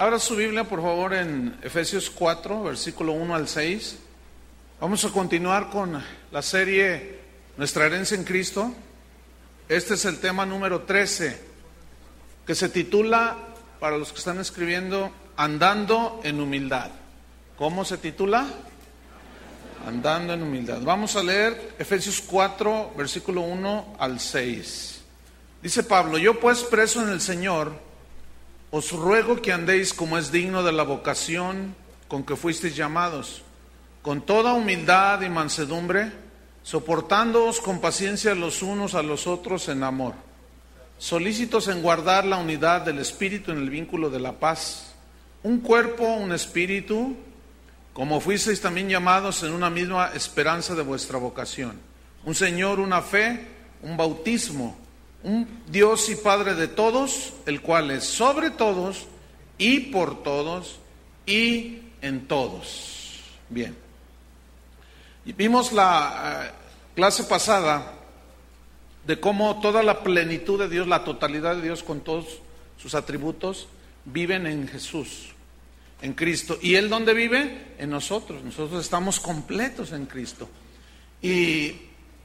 [0.00, 3.96] Abra su Biblia, por favor, en Efesios 4, versículo 1 al 6.
[4.80, 7.18] Vamos a continuar con la serie
[7.56, 8.72] Nuestra herencia en Cristo.
[9.68, 11.42] Este es el tema número 13,
[12.46, 13.38] que se titula,
[13.80, 16.92] para los que están escribiendo, Andando en humildad.
[17.56, 18.46] ¿Cómo se titula?
[19.84, 20.80] Andando en humildad.
[20.80, 25.00] Vamos a leer Efesios 4, versículo 1 al 6.
[25.60, 27.87] Dice Pablo, yo pues preso en el Señor,
[28.70, 31.74] os ruego que andéis como es digno de la vocación
[32.06, 33.42] con que fuisteis llamados,
[34.02, 36.12] con toda humildad y mansedumbre,
[36.62, 40.14] soportándoos con paciencia los unos a los otros en amor,
[40.98, 44.94] solícitos en guardar la unidad del Espíritu en el vínculo de la paz,
[45.42, 47.16] un cuerpo, un espíritu,
[47.92, 51.78] como fuisteis también llamados en una misma esperanza de vuestra vocación,
[52.24, 53.46] un Señor, una fe,
[53.82, 54.76] un bautismo,
[55.22, 59.06] un Dios y Padre de todos, el cual es sobre todos
[59.58, 60.78] y por todos
[61.26, 63.20] y en todos.
[63.48, 63.76] Bien.
[65.24, 66.52] Y vimos la eh,
[66.94, 67.94] clase pasada
[69.06, 72.40] de cómo toda la plenitud de Dios, la totalidad de Dios con todos
[72.76, 73.68] sus atributos,
[74.04, 75.30] viven en Jesús,
[76.00, 76.58] en Cristo.
[76.62, 77.74] ¿Y Él dónde vive?
[77.78, 78.42] En nosotros.
[78.44, 80.48] Nosotros estamos completos en Cristo.
[81.20, 81.74] Y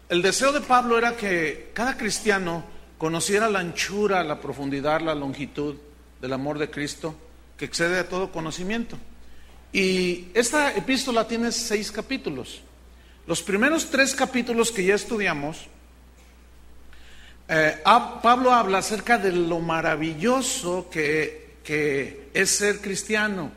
[0.09, 2.63] el deseo de Pablo era que cada cristiano
[2.97, 5.75] conociera la anchura, la profundidad, la longitud
[6.21, 7.15] del amor de Cristo,
[7.57, 8.97] que excede a todo conocimiento.
[9.71, 12.61] Y esta epístola tiene seis capítulos.
[13.25, 15.67] Los primeros tres capítulos que ya estudiamos,
[17.47, 23.51] eh, Pablo habla acerca de lo maravilloso que, que es ser cristiano.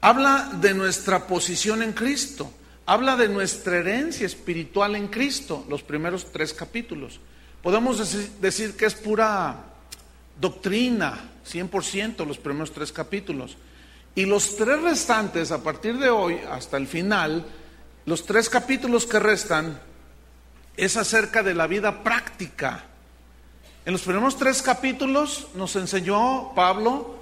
[0.00, 2.52] Habla de nuestra posición en Cristo.
[2.86, 7.20] Habla de nuestra herencia espiritual en Cristo, los primeros tres capítulos.
[7.62, 7.98] Podemos
[8.40, 9.56] decir, que es pura
[10.40, 13.56] doctrina, 100%, los primeros tres capítulos.
[14.14, 17.46] Y los tres restantes, a partir de hoy hasta el final,
[18.06, 19.80] los tres capítulos que restan,
[20.76, 22.84] es acerca de la vida práctica.
[23.84, 27.18] En los primeros tres capítulos nos enseñó Pablo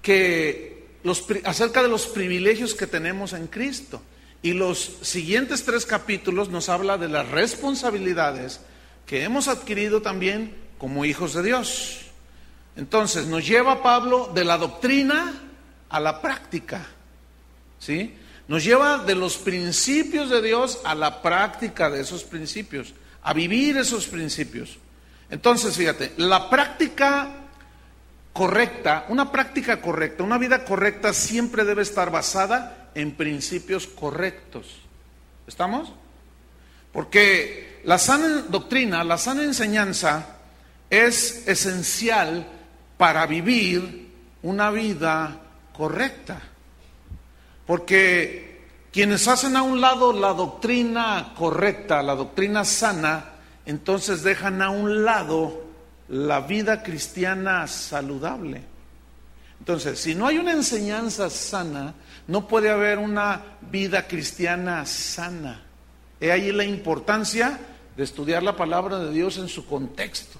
[0.00, 4.00] que los, acerca de los privilegios que tenemos en Cristo.
[4.42, 8.60] Y los siguientes tres capítulos nos habla de las responsabilidades
[9.06, 12.00] que hemos adquirido también como hijos de Dios.
[12.76, 15.32] Entonces, nos lleva Pablo de la doctrina
[15.88, 16.86] a la práctica.
[17.78, 18.14] ¿Sí?
[18.48, 23.76] Nos lleva de los principios de Dios a la práctica de esos principios, a vivir
[23.76, 24.78] esos principios.
[25.30, 27.28] Entonces, fíjate, la práctica
[28.32, 34.66] correcta, una práctica correcta, una vida correcta siempre debe estar basada en principios correctos.
[35.46, 35.92] ¿Estamos?
[36.92, 40.26] Porque la sana doctrina, la sana enseñanza
[40.88, 42.46] es esencial
[42.96, 44.10] para vivir
[44.42, 45.38] una vida
[45.76, 46.40] correcta.
[47.66, 53.32] Porque quienes hacen a un lado la doctrina correcta, la doctrina sana,
[53.66, 55.64] entonces dejan a un lado
[56.08, 58.62] la vida cristiana saludable.
[59.58, 61.94] Entonces, si no hay una enseñanza sana,
[62.28, 65.62] no puede haber una vida cristiana sana.
[66.20, 67.58] He ahí la importancia
[67.96, 70.38] de estudiar la palabra de Dios en su contexto,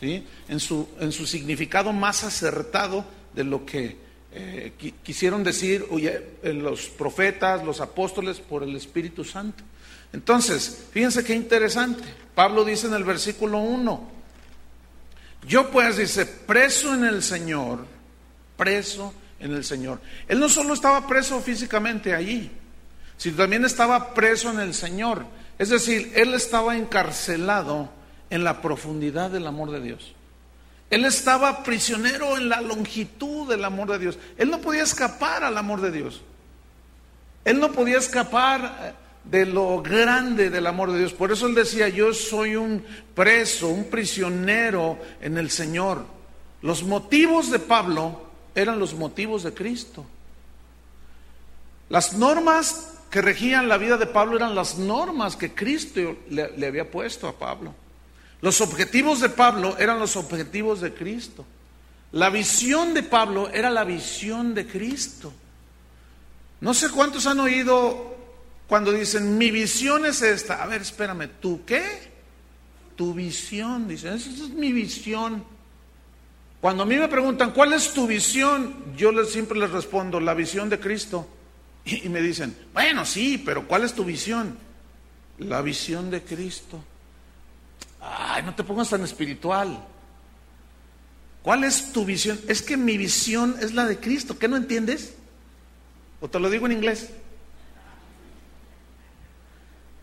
[0.00, 0.26] ¿sí?
[0.48, 3.04] en, su, en su significado más acertado
[3.34, 3.96] de lo que
[4.34, 4.72] eh,
[5.02, 9.62] quisieron decir eh, los profetas, los apóstoles por el Espíritu Santo.
[10.12, 12.02] Entonces, fíjense qué interesante.
[12.34, 14.10] Pablo dice en el versículo 1,
[15.48, 17.86] yo pues dice, preso en el Señor,
[18.56, 20.00] preso en el Señor.
[20.28, 22.50] Él no solo estaba preso físicamente allí,
[23.16, 25.24] sino también estaba preso en el Señor.
[25.62, 27.88] Es decir, él estaba encarcelado
[28.30, 30.12] en la profundidad del amor de Dios.
[30.90, 34.18] Él estaba prisionero en la longitud del amor de Dios.
[34.36, 36.20] Él no podía escapar al amor de Dios.
[37.44, 38.92] Él no podía escapar eh,
[39.22, 41.12] de lo grande del amor de Dios.
[41.12, 42.84] Por eso él decía, yo soy un
[43.14, 46.04] preso, un prisionero en el Señor.
[46.62, 50.04] Los motivos de Pablo eran los motivos de Cristo.
[51.88, 56.90] Las normas que regían la vida de Pablo eran las normas que Cristo le, había
[56.90, 57.74] puesto a Pablo.
[58.40, 61.44] Los objetivos de Pablo eran los objetivos de Cristo.
[62.12, 65.30] La visión de Pablo era la visión de Cristo.
[66.62, 68.16] No sé cuántos han oído
[68.66, 70.62] cuando dicen, mi visión es esta.
[70.62, 71.84] A ver, espérame, ¿tú qué?
[72.96, 75.44] Tu visión, dicen, esa es mi visión.
[76.62, 78.74] Cuando a mí me preguntan, ¿cuál es tu visión?
[78.96, 81.28] Yo siempre les respondo, la visión de Cristo.
[81.84, 84.56] Y, me dicen, bueno, sí, pero ¿cuál es tu visión?
[85.38, 86.82] La visión de Cristo.
[88.00, 89.84] Ay, no te pongas tan espiritual.
[91.42, 92.40] ¿Cuál es tu visión?
[92.46, 94.38] Es que mi visión es la de Cristo.
[94.38, 95.14] ¿Qué no entiendes?
[96.20, 97.10] ¿O te lo digo en inglés?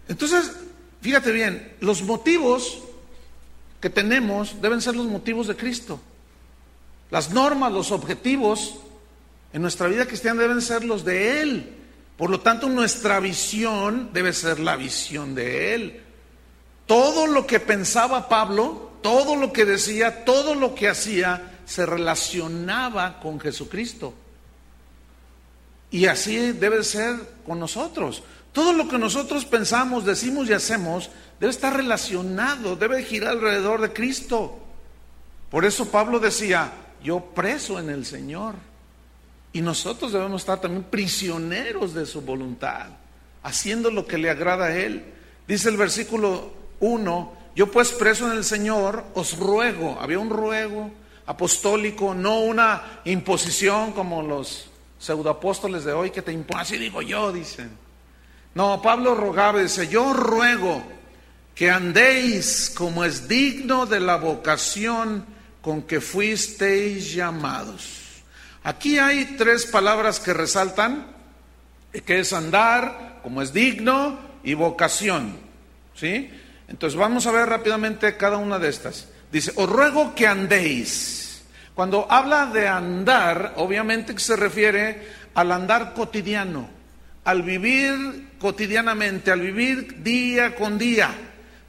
[0.09, 0.51] Entonces,
[1.01, 2.79] fíjate bien, los motivos
[3.79, 6.01] que tenemos deben ser los motivos de Cristo.
[7.09, 8.79] Las normas, los objetivos
[9.53, 11.75] en nuestra vida cristiana deben ser los de Él.
[12.17, 16.03] Por lo tanto, nuestra visión debe ser la visión de Él.
[16.85, 23.19] Todo lo que pensaba Pablo, todo lo que decía, todo lo que hacía, se relacionaba
[23.19, 24.13] con Jesucristo.
[25.91, 27.15] Y así debe ser
[27.45, 28.23] con nosotros.
[28.51, 31.09] Todo lo que nosotros pensamos, decimos y hacemos
[31.39, 34.59] debe estar relacionado, debe girar alrededor de Cristo.
[35.49, 36.71] Por eso Pablo decía,
[37.03, 38.55] yo preso en el Señor.
[39.51, 42.87] Y nosotros debemos estar también prisioneros de su voluntad,
[43.41, 45.03] haciendo lo que le agrada a Él.
[45.47, 50.91] Dice el versículo 1, yo pues preso en el Señor, os ruego, había un ruego
[51.25, 54.69] apostólico, no una imposición como los
[54.99, 57.71] pseudoapóstoles de hoy que te imponen, así digo yo, dicen.
[58.53, 60.83] No, Pablo rogaba, dice, yo ruego
[61.55, 65.25] que andéis como es digno de la vocación
[65.61, 67.98] con que fuisteis llamados.
[68.63, 71.07] Aquí hay tres palabras que resaltan,
[72.05, 75.37] que es andar, como es digno, y vocación.
[75.95, 76.29] ¿Sí?
[76.67, 79.07] Entonces vamos a ver rápidamente cada una de estas.
[79.31, 81.43] Dice, os ruego que andéis.
[81.73, 86.69] Cuando habla de andar, obviamente que se refiere al andar cotidiano,
[87.23, 91.09] al vivir cotidianamente, al vivir día con día.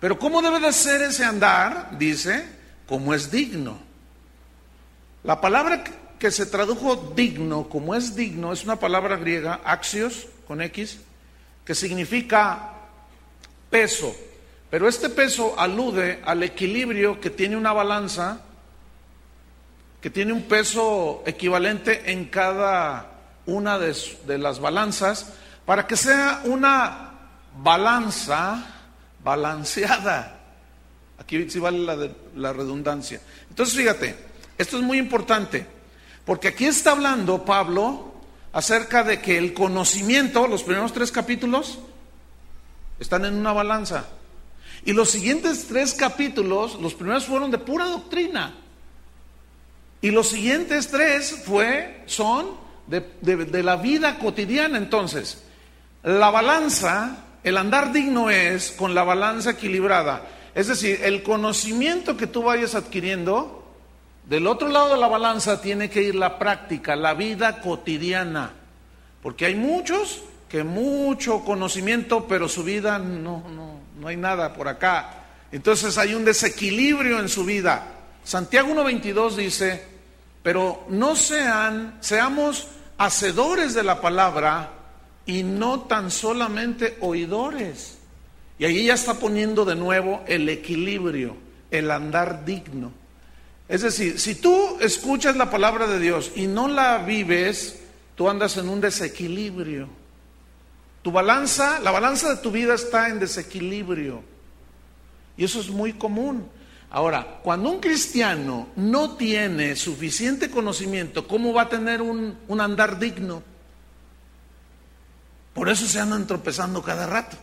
[0.00, 1.96] Pero ¿cómo debe de ser ese andar?
[1.98, 2.44] Dice,
[2.86, 3.78] como es digno.
[5.22, 5.84] La palabra
[6.20, 10.98] que se tradujo digno, como es digno, es una palabra griega, axios, con X,
[11.64, 12.74] que significa
[13.70, 14.14] peso.
[14.68, 18.42] Pero este peso alude al equilibrio que tiene una balanza,
[20.02, 23.12] que tiene un peso equivalente en cada
[23.46, 25.32] una de, las balanzas,
[25.64, 27.12] para que sea una
[27.56, 28.62] balanza
[29.24, 30.38] balanceada.
[31.18, 33.22] Aquí sí vale la redundancia.
[33.48, 34.14] Entonces, fíjate,
[34.58, 35.79] esto es muy importante,
[36.30, 38.14] porque aquí está hablando Pablo
[38.52, 41.80] acerca de que el conocimiento, los primeros tres capítulos,
[43.00, 44.04] están en una balanza.
[44.84, 48.54] Y los siguientes tres capítulos, los primeros fueron de pura doctrina.
[50.00, 52.50] Y los siguientes tres fue, son
[52.86, 54.78] de, de la vida cotidiana.
[54.78, 55.42] Entonces,
[56.04, 60.28] la balanza, el andar digno es con la balanza equilibrada.
[60.54, 63.59] Es decir, el conocimiento que tú vayas adquiriendo,
[64.30, 68.52] del otro lado de la balanza tiene que ir la práctica, la vida cotidiana.
[69.20, 74.68] Porque hay muchos que mucho conocimiento, pero su vida no, no, no hay nada por
[74.68, 75.24] acá.
[75.50, 77.88] Entonces hay un desequilibrio en su vida.
[78.22, 79.84] Santiago 1.22 dice,
[80.44, 82.68] pero no sean, seamos
[82.98, 84.70] hacedores de la palabra
[85.26, 87.98] y no tan solamente oidores.
[88.60, 91.36] Y ahí ya está poniendo de nuevo el equilibrio,
[91.72, 92.99] el andar digno.
[93.70, 97.78] Es decir, si tú escuchas la palabra de Dios y no la vives,
[98.16, 99.88] tú andas en un desequilibrio.
[101.02, 104.24] Tu balanza, la balanza de tu vida está en desequilibrio.
[105.36, 106.48] Y eso es muy común.
[106.90, 112.98] Ahora, cuando un cristiano no tiene suficiente conocimiento, ¿cómo va a tener un, un andar
[112.98, 113.40] digno?
[115.54, 117.36] Por eso se andan tropezando cada rato.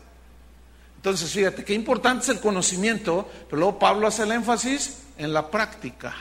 [0.98, 5.50] Entonces, fíjate, qué importante es el conocimiento, pero luego Pablo hace el énfasis en la
[5.50, 6.16] práctica.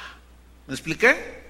[0.67, 1.45] ¿Me expliqué?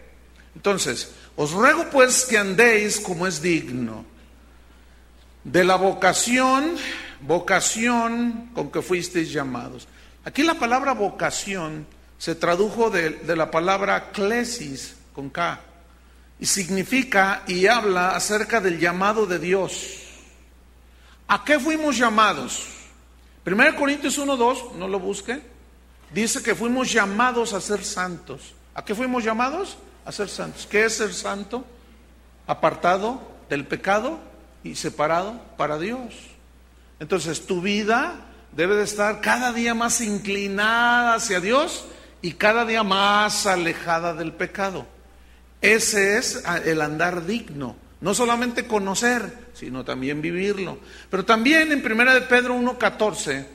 [0.55, 4.05] Entonces, os ruego pues que andéis como es digno
[5.45, 6.77] de la vocación,
[7.21, 9.87] vocación con que fuisteis llamados.
[10.25, 11.87] Aquí la palabra vocación
[12.19, 15.61] se tradujo de, la palabra clesis con K
[16.41, 20.03] y significa y habla acerca del llamado de Dios.
[21.29, 22.67] ¿A qué fuimos llamados?
[23.47, 25.41] 1 Corintios 1.2, no lo busque,
[26.13, 28.55] dice que fuimos llamados a ser santos.
[28.75, 29.77] ¿A qué fuimos llamados?
[30.05, 30.67] A ser santos.
[30.67, 31.65] ¿Qué es ser santo?
[32.47, 34.19] Apartado del pecado
[34.63, 36.15] y separado para Dios.
[37.01, 41.87] Entonces tu vida debe de estar cada día más inclinada hacia Dios
[42.23, 44.87] y cada día más alejada del pecado.
[45.61, 47.77] Ese es el andar digno.
[48.01, 50.79] No solamente conocer, sino también vivirlo.
[51.11, 53.47] Pero también en 1 de Pedro 1.14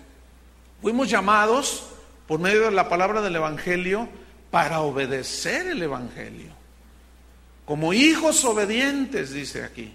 [0.81, 1.90] fuimos llamados
[2.31, 4.07] por medio de la palabra del Evangelio
[4.51, 6.53] para obedecer el Evangelio.
[7.65, 9.91] Como hijos obedientes, dice aquí.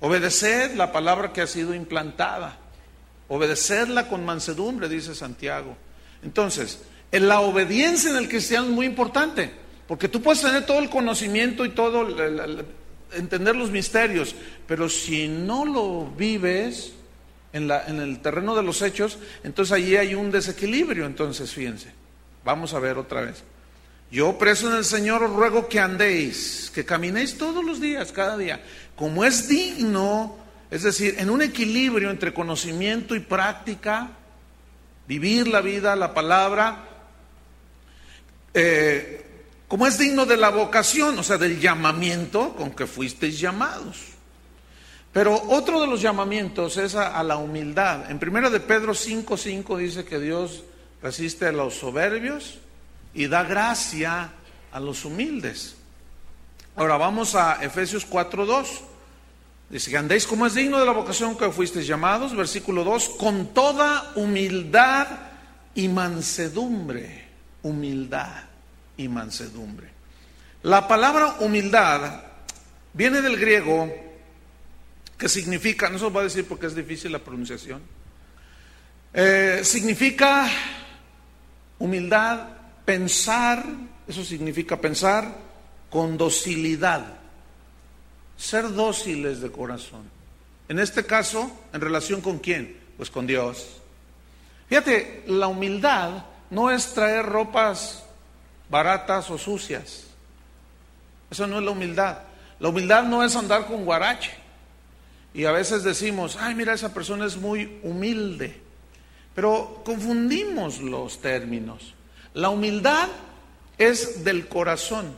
[0.00, 2.58] Obedeced la palabra que ha sido implantada.
[3.28, 5.78] Obedecerla con mansedumbre, dice Santiago.
[6.22, 9.50] Entonces, en la obediencia en el cristiano es muy importante.
[9.88, 12.06] Porque tú puedes tener todo el conocimiento y todo,
[13.14, 14.34] entender los misterios,
[14.66, 16.92] pero si no lo vives
[17.54, 21.06] en, la, en el terreno de los hechos, entonces allí hay un desequilibrio.
[21.06, 21.92] Entonces, fíjense,
[22.44, 23.44] vamos a ver otra vez.
[24.10, 28.36] Yo preso en el Señor os ruego que andéis, que caminéis todos los días, cada
[28.36, 28.62] día,
[28.96, 30.36] como es digno,
[30.70, 34.10] es decir, en un equilibrio entre conocimiento y práctica,
[35.06, 36.88] vivir la vida, la palabra,
[38.52, 39.24] eh,
[39.68, 44.13] como es digno de la vocación, o sea, del llamamiento con que fuisteis llamados.
[45.14, 48.10] Pero otro de los llamamientos es a, la humildad.
[48.10, 50.64] En primera de Pedro 5:5 dice que Dios
[51.00, 52.58] resiste a los soberbios
[53.14, 54.32] y da gracia
[54.72, 55.76] a los humildes.
[56.74, 58.66] Ahora vamos a Efesios 4.2.
[59.70, 63.54] Dice que andéis como es digno de la vocación que fuisteis llamados, versículo 2, con
[63.54, 65.06] toda humildad
[65.76, 67.28] y mansedumbre.
[67.62, 68.42] Humildad
[68.96, 69.90] y mansedumbre.
[70.64, 72.20] La palabra humildad
[72.92, 74.03] viene del griego
[75.18, 77.82] que significa, no se voy a decir porque es difícil la pronunciación,
[79.12, 80.48] eh, significa
[81.78, 82.54] humildad
[82.84, 83.64] Pensar,
[84.06, 85.34] eso significa pensar
[85.88, 87.02] con docilidad,
[88.36, 90.02] ser dóciles de corazón.
[90.68, 92.78] En este caso, ¿en relación con quién?
[92.98, 93.80] Pues con Dios.
[94.68, 98.04] Fíjate, la humildad no es traer ropas
[98.68, 100.04] baratas o sucias.
[101.30, 102.18] Eso no es la humildad.
[102.60, 104.32] La humildad no es andar con guarache.
[105.34, 108.60] Y a veces decimos, ay, mira, esa persona es muy humilde.
[109.34, 111.94] Pero confundimos los términos.
[112.34, 113.08] La humildad
[113.76, 115.16] es del corazón.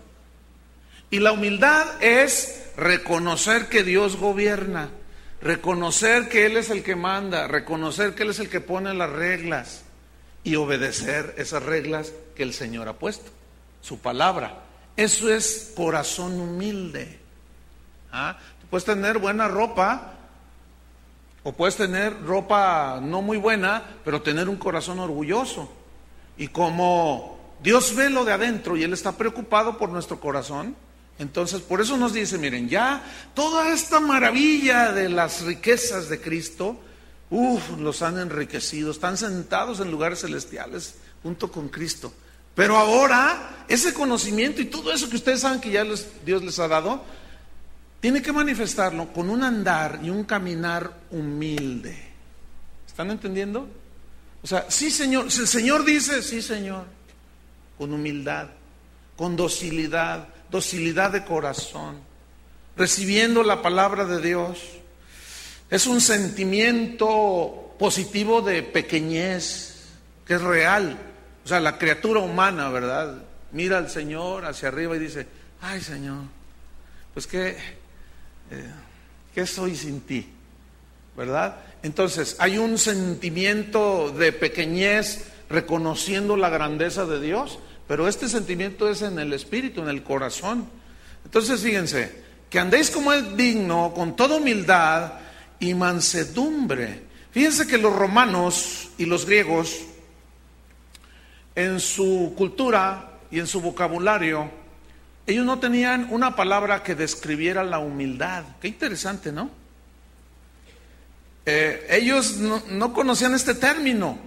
[1.10, 4.88] Y la humildad es reconocer que Dios gobierna,
[5.40, 9.10] reconocer que Él es el que manda, reconocer que Él es el que pone las
[9.10, 9.82] reglas
[10.44, 13.30] y obedecer esas reglas que el Señor ha puesto,
[13.82, 14.62] su palabra.
[14.96, 17.18] Eso es corazón humilde.
[18.12, 18.38] ¿Ah?
[18.70, 20.14] Puedes tener buena ropa
[21.42, 25.72] o puedes tener ropa no muy buena, pero tener un corazón orgulloso.
[26.36, 30.74] Y como Dios ve lo de adentro y Él está preocupado por nuestro corazón,
[31.18, 33.02] entonces por eso nos dice, miren, ya
[33.34, 36.78] toda esta maravilla de las riquezas de Cristo,
[37.30, 42.12] uff, los han enriquecido, están sentados en lugares celestiales junto con Cristo.
[42.54, 45.84] Pero ahora, ese conocimiento y todo eso que ustedes saben que ya
[46.24, 47.04] Dios les ha dado,
[48.06, 51.98] tiene que manifestarlo con un andar y un caminar humilde.
[52.86, 53.68] ¿Están entendiendo?
[54.44, 56.84] O sea, sí Señor, el Señor dice, sí Señor,
[57.76, 58.46] con humildad,
[59.16, 61.98] con docilidad, docilidad de corazón,
[62.76, 64.60] recibiendo la palabra de Dios.
[65.68, 69.82] Es un sentimiento positivo de pequeñez,
[70.24, 70.96] que es real.
[71.44, 73.20] O sea, la criatura humana, ¿verdad?
[73.50, 75.26] Mira al Señor hacia arriba y dice,
[75.60, 76.22] ay Señor,
[77.12, 77.56] pues qué,
[79.34, 80.26] ¿qué soy sin ti?
[81.16, 81.56] ¿Verdad?
[81.82, 89.02] Entonces, hay un sentimiento de pequeñez reconociendo la grandeza de Dios, pero este sentimiento es
[89.02, 90.68] en el espíritu, en el corazón.
[91.24, 95.12] Entonces, fíjense, que andéis como es digno, con toda humildad
[95.58, 97.02] y mansedumbre.
[97.30, 99.80] Fíjense que los romanos y los griegos,
[101.54, 104.50] en su cultura y en su vocabulario,
[105.26, 108.44] ellos no tenían una palabra que describiera la humildad.
[108.60, 109.50] Qué interesante, ¿no?
[111.44, 114.18] Eh, ellos no, conocían este término,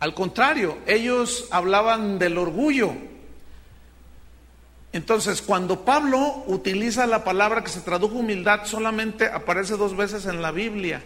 [0.00, 2.92] al contrario, ellos hablaban del orgullo.
[4.92, 10.40] Entonces, cuando Pablo utiliza la palabra que se tradujo humildad, solamente aparece dos veces en
[10.40, 11.02] la Biblia.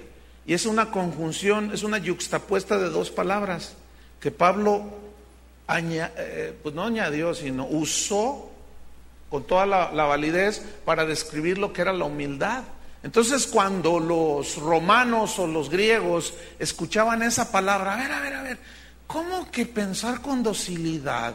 [0.47, 3.75] Y es una conjunción, es una yuxtapuesta de dos palabras
[4.21, 4.85] que Pablo
[5.71, 8.51] eh, pues no añadió, sino usó
[9.31, 12.65] con toda la validez para describir lo que era la humildad.
[13.03, 18.43] Entonces cuando los romanos o los griegos escuchaban esa palabra, a ver, a ver, a
[18.43, 18.59] ver,
[19.07, 21.35] ¿cómo que pensar con docilidad?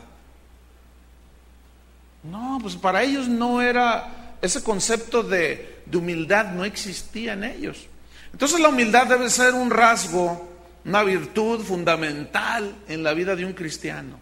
[2.23, 7.87] No, pues para ellos no era, ese concepto de, humildad no existía en ellos.
[8.31, 10.49] Entonces la humildad debe ser un rasgo,
[10.85, 14.19] una virtud fundamental en la vida de un cristiano.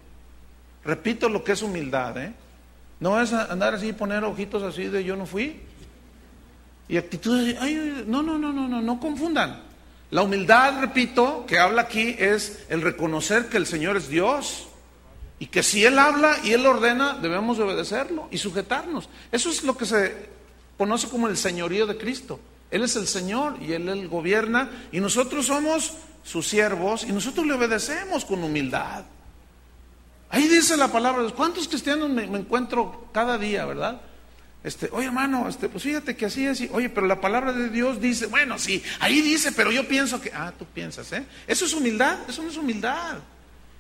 [0.84, 2.34] Repito lo que es humildad, ¿eh?
[3.02, 5.60] No es andar así y poner ojitos así de yo no fui
[6.92, 9.62] y actitudes, ay, no, no, no, no, no, no confundan.
[10.10, 14.68] La humildad, repito, que habla aquí es el reconocer que el Señor es Dios
[15.40, 19.08] y que si Él habla y Él ordena, debemos obedecerlo y sujetarnos.
[19.32, 20.30] Eso es lo que se
[20.78, 22.42] conoce como el señorío de Cristo.
[22.70, 25.94] Él es el Señor y Él, él gobierna y nosotros somos
[26.24, 29.06] sus siervos y nosotros le obedecemos con humildad.
[30.32, 31.24] Ahí dice la palabra.
[31.36, 34.02] ¿Cuántos cristianos me, encuentro cada día, verdad?
[34.64, 36.64] Este, oye hermano, este, pues fíjate que así es.
[36.72, 40.32] Oye, pero la palabra de Dios dice, bueno, sí, ahí dice, pero yo pienso que,
[40.34, 41.26] ah, tú piensas, ¿eh?
[41.48, 43.18] Eso es humildad, eso no es humildad.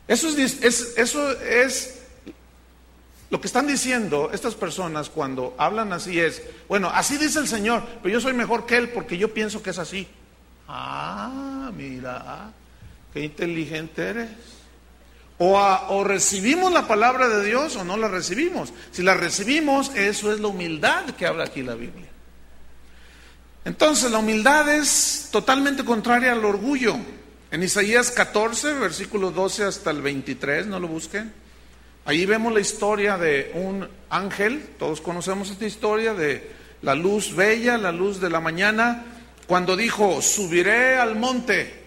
[0.08, 2.02] Eso es, es, eso es
[3.30, 7.88] lo que están diciendo estas personas cuando hablan así es, bueno, así dice el Señor,
[8.04, 10.06] pero yo soy mejor que Él porque yo pienso que es así.
[10.68, 12.52] Ah, mira,
[13.14, 14.30] qué inteligente eres.
[15.44, 18.72] O, recibimos la palabra de Dios o no la recibimos.
[18.92, 22.06] Si la recibimos, eso es la humildad que habla aquí la Biblia.
[23.66, 26.96] Entonces, la humildad es totalmente contraria al orgullo.
[27.50, 31.34] En Isaías 14, versículo 12 hasta el 23, no lo busquen.
[32.06, 36.52] Ahí vemos la historia de un ángel, todos conocemos esta historia de
[36.84, 39.06] la luz bella, la luz de la mañana,
[39.48, 41.82] cuando dijo, subiré al monte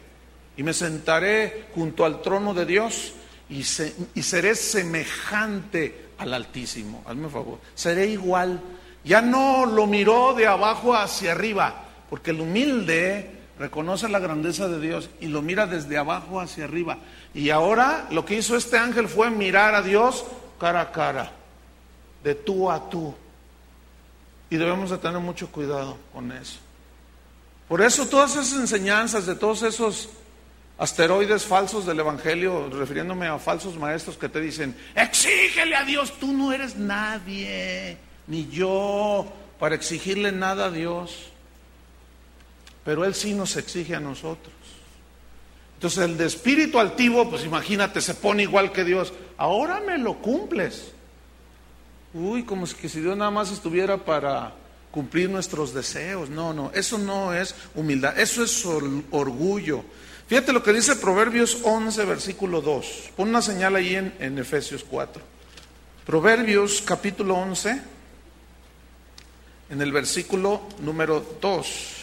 [0.56, 3.14] y me sentaré junto al trono de Dios
[3.54, 7.04] y, seré semejante al Altísimo.
[7.06, 8.60] Hazme favor, seré igual.
[9.04, 14.80] Ya no lo miró de abajo hacia arriba, porque el humilde reconoce la grandeza de
[14.80, 16.98] Dios y lo mira desde abajo hacia arriba.
[17.32, 20.24] Y ahora lo que hizo este ángel fue mirar a Dios
[20.58, 21.30] cara a cara,
[22.24, 23.14] de tú a tú.
[24.50, 26.58] Y debemos de tener mucho cuidado con eso.
[27.68, 30.08] Por eso todas esas enseñanzas de todos esos
[30.78, 36.32] asteroides falsos del Evangelio, refiriéndome a falsos maestros que te dicen, exígele a Dios, tú
[36.32, 41.30] no eres nadie, ni yo, para exigirle nada a Dios.
[42.84, 44.54] Pero Él sí nos exige a nosotros.
[45.76, 49.12] Entonces el de espíritu altivo, pues imagínate, se pone igual que Dios.
[49.36, 50.92] Ahora me lo cumples.
[52.12, 54.54] Uy, como que si Dios nada más estuviera para
[54.90, 56.30] cumplir nuestros deseos.
[56.30, 59.84] No, no, eso no es humildad, eso es orgullo.
[60.26, 63.10] Fíjate lo que dice Proverbios 11, versículo 2.
[63.16, 65.22] Pon una señal ahí en, en Efesios 4.
[66.06, 67.82] Proverbios capítulo 11,
[69.70, 71.94] en el versículo número 2.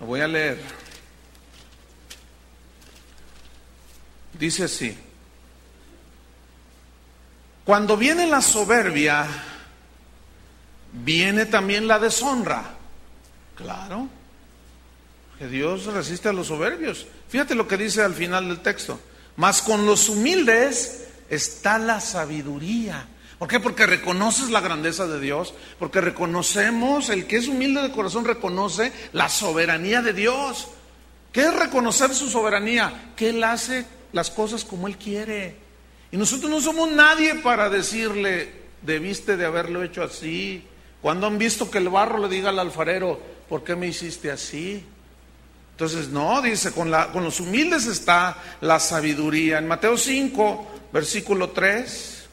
[0.00, 0.60] Lo voy a leer.
[4.38, 4.96] Dice así.
[7.64, 9.26] Cuando viene la soberbia,
[10.92, 12.74] viene también la deshonra.
[13.54, 14.08] Claro,
[15.44, 17.06] que Dios resiste a los soberbios.
[17.28, 18.98] Fíjate lo que dice al final del texto.
[19.36, 23.06] Mas con los humildes está la sabiduría.
[23.38, 23.60] ¿Por qué?
[23.60, 28.90] Porque reconoces la grandeza de Dios, porque reconocemos, el que es humilde de corazón reconoce
[29.12, 30.68] la soberanía de Dios.
[31.30, 33.12] ¿Qué es reconocer su soberanía?
[33.14, 35.56] Que Él hace las cosas como Él quiere.
[36.10, 40.64] Y nosotros no somos nadie para decirle, debiste de haberlo hecho así.
[41.02, 44.86] Cuando han visto que el barro le diga al alfarero, ¿por qué me hiciste así?
[45.74, 49.58] Entonces, no, dice, con, la, con los humildes está la sabiduría.
[49.58, 52.26] En Mateo 5, versículo 3,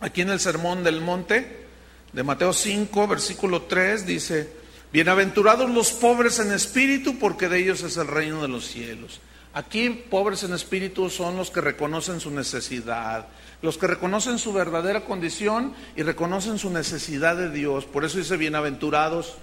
[0.00, 1.66] aquí en el Sermón del Monte,
[2.12, 4.52] de Mateo 5, versículo 3, dice,
[4.92, 9.20] Bienaventurados los pobres en espíritu, porque de ellos es el reino de los cielos.
[9.54, 13.28] Aquí pobres en espíritu son los que reconocen su necesidad,
[13.62, 17.84] los que reconocen su verdadera condición y reconocen su necesidad de Dios.
[17.84, 19.36] Por eso dice bienaventurados.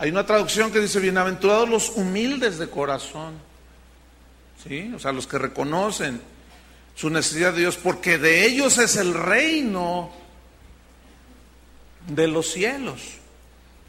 [0.00, 3.34] Hay una traducción que dice bienaventurados los humildes de corazón.
[4.66, 4.90] ¿Sí?
[4.94, 6.22] O sea, los que reconocen
[6.94, 10.10] su necesidad de Dios, porque de ellos es el reino
[12.08, 13.02] de los cielos.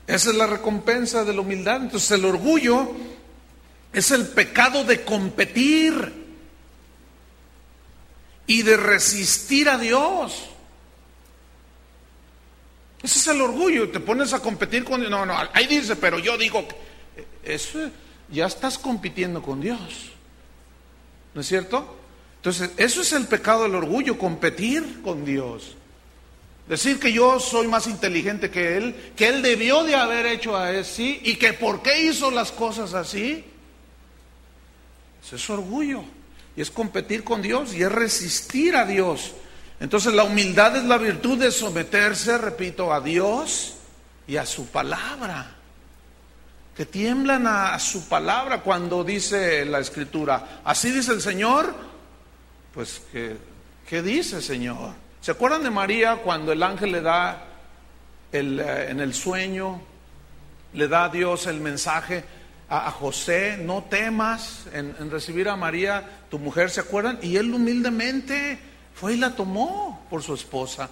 [0.06, 1.78] Esa es la recompensa de la humildad.
[1.78, 2.91] Entonces el orgullo
[3.93, 6.13] es el pecado de competir
[8.47, 10.50] y de resistir a Dios.
[13.03, 13.89] Ese es el orgullo.
[13.89, 15.11] Te pones a competir con Dios.
[15.11, 16.67] No, no, ahí dice, pero yo digo,
[17.43, 17.89] eso
[18.29, 20.11] ya estás compitiendo con Dios.
[21.33, 21.97] ¿No es cierto?
[22.37, 25.75] Entonces, eso es el pecado del orgullo, competir con Dios.
[26.67, 31.19] Decir que yo soy más inteligente que Él, que Él debió de haber hecho así
[31.23, 33.43] y que por qué hizo las cosas así.
[35.23, 36.03] Eso es orgullo.
[36.55, 39.33] Y es competir con Dios y es resistir a Dios.
[39.82, 43.78] Entonces la humildad es la virtud de someterse, repito, a Dios
[44.28, 45.56] y a su palabra.
[46.78, 50.62] Que tiemblan a, su palabra cuando dice la escritura.
[50.63, 51.74] Así dice el Señor.
[52.76, 54.94] Pues, ¿qué, dice Señor?
[55.20, 57.44] ¿Se acuerdan de María cuando el ángel le da
[58.32, 59.82] el, eh, en el sueño,
[60.74, 62.24] le da a Dios el mensaje?
[62.70, 67.20] a, José, no temas en, recibir a María, tu mujer, ¿se acuerdan?
[67.22, 70.89] Y él humildemente fue y la tomó por su esposa.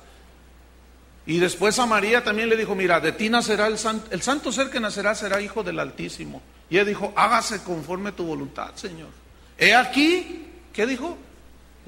[1.26, 4.52] Y después a María también le dijo, mira, de ti nacerá el santo, el santo
[4.52, 6.42] ser que nacerá será hijo del Altísimo.
[6.70, 9.10] Y él dijo, hágase conforme tu voluntad, Señor.
[9.58, 11.18] He aquí, ¿qué dijo?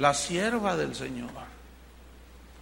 [0.01, 1.29] la sierva del Señor.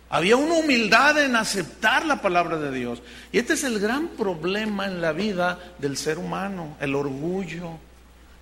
[0.09, 3.01] Había una humildad en aceptar la palabra de Dios.
[3.31, 7.79] Y este es el gran problema en la vida del ser humano, el orgullo.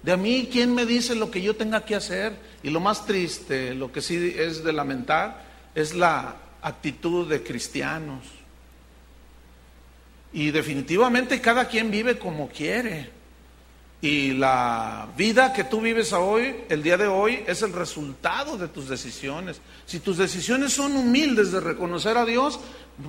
[0.03, 2.37] De a mí, ¿quién me dice lo que yo tenga que hacer?
[2.63, 8.23] Y lo más triste, lo que sí es de lamentar, es la actitud de cristianos.
[10.33, 13.17] Y definitivamente cada quien vive como quiere.
[13.99, 18.67] Y la vida que tú vives hoy, el día de hoy, es el resultado de
[18.67, 19.59] tus decisiones.
[19.87, 22.59] Si tus decisiones son humildes de reconocer a Dios,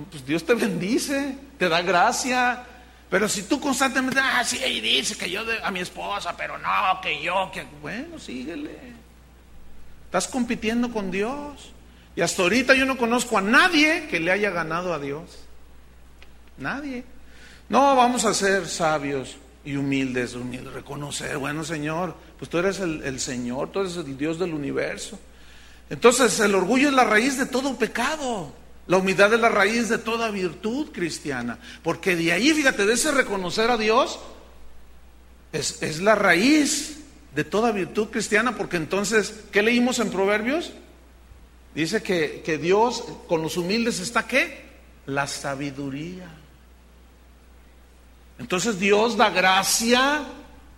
[0.09, 2.65] pues Dios te bendice, te da gracia.
[3.09, 7.49] Pero si tú constantemente, ah, dice que yo a mi esposa, pero no, que yo,
[7.51, 8.77] que bueno, síguele.
[10.05, 11.71] Estás compitiendo con Dios.
[12.15, 15.39] Y hasta ahorita yo no conozco a nadie que le haya ganado a Dios.
[16.57, 17.03] Nadie.
[17.69, 23.19] No, vamos a ser sabios y humildes, humildes, reconocer, bueno Señor, pues tú eres el,
[23.19, 25.19] Señor, tú eres el Dios del universo.
[25.89, 28.51] Entonces el orgullo es la raíz de todo pecado.
[28.89, 31.59] La humildad es la raíz de toda virtud cristiana.
[31.83, 34.19] Porque de ahí, fíjate, de ese reconocer a Dios,
[35.53, 36.97] es, es, la raíz
[37.35, 38.57] de toda virtud cristiana.
[38.57, 40.71] Porque entonces, ¿qué leímos en Proverbios?
[41.75, 44.65] Dice que, que Dios con los humildes está qué?
[45.05, 46.27] La sabiduría.
[48.39, 50.23] Entonces Dios da gracia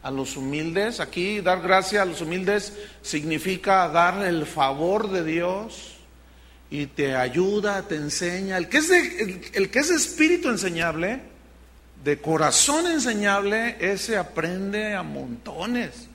[0.03, 0.99] a los humildes.
[0.99, 5.90] Aquí dar gracia a los humildes significa dar el favor de Dios
[6.71, 8.57] y te ayuda, te enseña.
[8.57, 11.19] El que es, el, que es espíritu enseñable,
[12.03, 16.07] de corazón enseñable, ese aprende a montones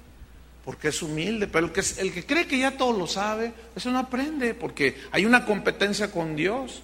[0.64, 3.88] porque es humilde, pero el que, el que cree que ya todo lo sabe, eso
[3.92, 6.83] no aprende, porque hay una competencia con Dios.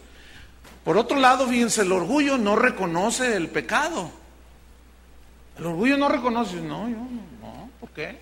[0.85, 4.13] Por otro lado, fíjense, el orgullo no reconoce el pecado.
[5.59, 8.21] El orgullo no reconoce, no, yo no, ¿por qué?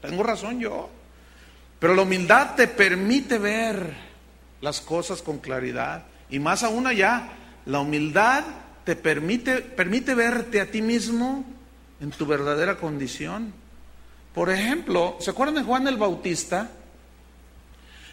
[0.00, 0.90] Tengo razón yo.
[1.82, 3.92] Pero la humildad te permite ver
[4.60, 6.04] las cosas con claridad.
[6.30, 7.30] Y más aún allá,
[7.66, 8.44] la humildad
[8.84, 11.44] te permite, permite verte a ti mismo
[12.00, 13.52] en tu verdadera condición.
[14.32, 16.70] Por ejemplo, ¿se acuerdan de Juan el Bautista?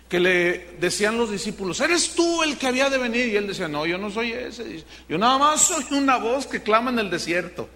[0.09, 3.27] Que le decían los discípulos, ¿eres tú el que había de venir?
[3.27, 4.83] Y él decía, no, yo no soy ese.
[5.07, 7.69] Yo nada más soy una voz que clama en el desierto.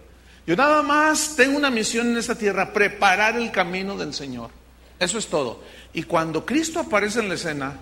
[0.48, 4.63] Yo nada más tengo una misión en esta tierra, preparar el camino del Señor.
[5.00, 5.62] Eso es todo.
[5.94, 7.78] Y cuando Cristo aparece en la escena,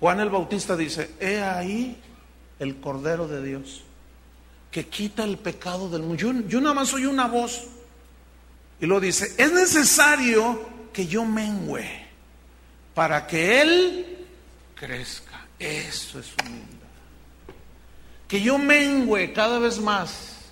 [0.00, 1.96] Juan el Bautista dice, he ahí
[2.58, 3.82] el Cordero de Dios,
[4.70, 6.42] que quita el pecado del mundo.
[6.48, 7.66] Yo, nada más soy una voz.
[8.80, 10.60] Y lo dice, es necesario
[10.92, 11.88] que yo mengüe
[12.94, 14.26] para que Él
[14.74, 15.46] crezca.
[15.58, 16.66] Eso es humildad.
[18.26, 20.50] Que yo mengüe cada vez más.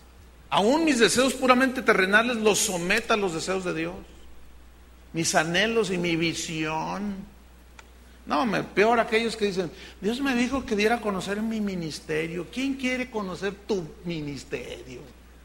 [0.49, 3.95] Aún mis deseos puramente terrenales los someta a los deseos de Dios.
[5.13, 7.17] Mis anhelos y mi visión.
[8.27, 9.71] No, me, peor aquellos que dicen,
[10.01, 12.47] Dios me dijo que diera a conocer mi ministerio.
[12.53, 15.01] ¿Quién quiere conocer tu ministerio?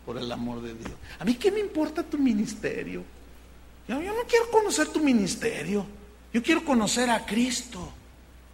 [0.05, 0.91] por el amor de Dios.
[1.19, 3.03] A mí qué me importa tu ministerio.
[3.87, 5.85] Yo, no quiero conocer tu ministerio.
[6.31, 7.91] Yo quiero conocer a Cristo,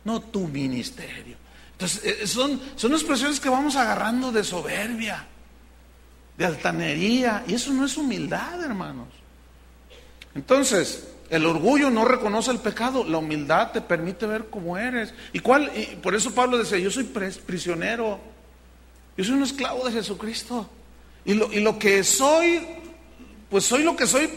[0.06, 1.36] no tu ministerio.
[1.74, 5.28] Entonces, eh, son, son expresiones que vamos agarrando de soberbia,
[6.38, 9.08] de altanería, y eso no es humildad, hermanos.
[10.36, 15.14] Entonces, el orgullo no reconoce el pecado, la humildad te permite ver cómo eres.
[15.34, 15.72] ¿Y cuál?
[15.76, 18.20] Y por eso Pablo decía, yo soy prisionero,
[19.18, 20.70] yo soy un esclavo de Jesucristo.
[21.24, 22.68] Y lo, y lo que soy,
[23.50, 24.30] pues soy lo que soy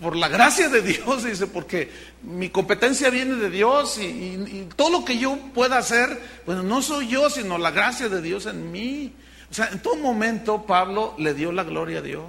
[0.00, 1.90] por la gracia de Dios, dice, porque
[2.22, 7.08] mi competencia viene de Dios y, todo lo que yo pueda hacer, bueno, no soy
[7.08, 9.12] yo, sino la gracia de Dios en mí.
[9.50, 12.24] O sea, en todo momento Pablo le dio la gloria a Dios,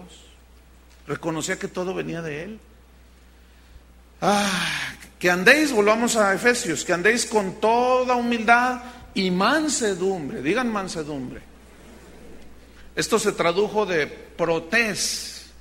[1.08, 2.60] reconocía que todo venía de Él.
[4.22, 8.82] Ah, que andéis, volvamos a Efesios, que andéis con toda humildad
[9.14, 11.48] y mansedumbre, digan mansedumbre
[12.98, 15.52] esto se tradujo de protés,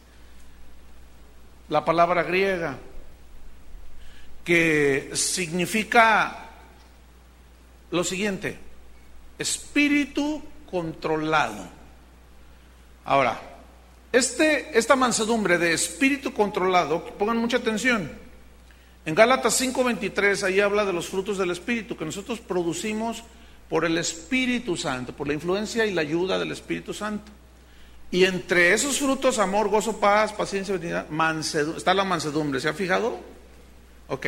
[1.68, 2.78] la palabra griega,
[4.42, 6.48] que significa
[7.90, 8.56] lo siguiente,
[9.38, 11.68] espíritu controlado.
[13.04, 13.38] Ahora,
[14.10, 18.10] este, esta mansedumbre de espíritu controlado, pongan mucha atención,
[19.06, 23.22] en Gálatas 5:23 ahí habla de los frutos del espíritu que nosotros producimos
[23.68, 27.32] por el Espíritu Santo, por la influencia y la ayuda del Espíritu Santo.
[28.10, 33.18] Y entre esos frutos, amor, gozo, paz, paciencia, mansedumbre, está la mansedumbre, ¿se ha fijado?
[34.08, 34.26] Ok.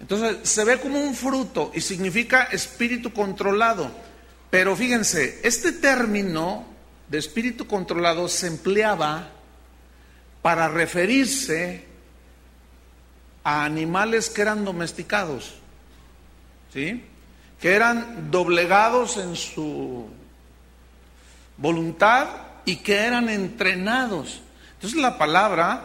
[0.00, 3.90] Entonces, se ve como un fruto y significa espíritu controlado.
[4.50, 6.66] Pero fíjense, este término
[7.08, 9.30] de espíritu controlado se empleaba
[10.42, 11.84] para referirse
[13.46, 15.54] a animales que eran domesticados,
[16.72, 17.04] ¿sí?
[17.60, 20.08] que eran doblegados en su
[21.56, 22.26] voluntad
[22.64, 24.40] y que eran entrenados.
[24.74, 25.80] Entonces la palabra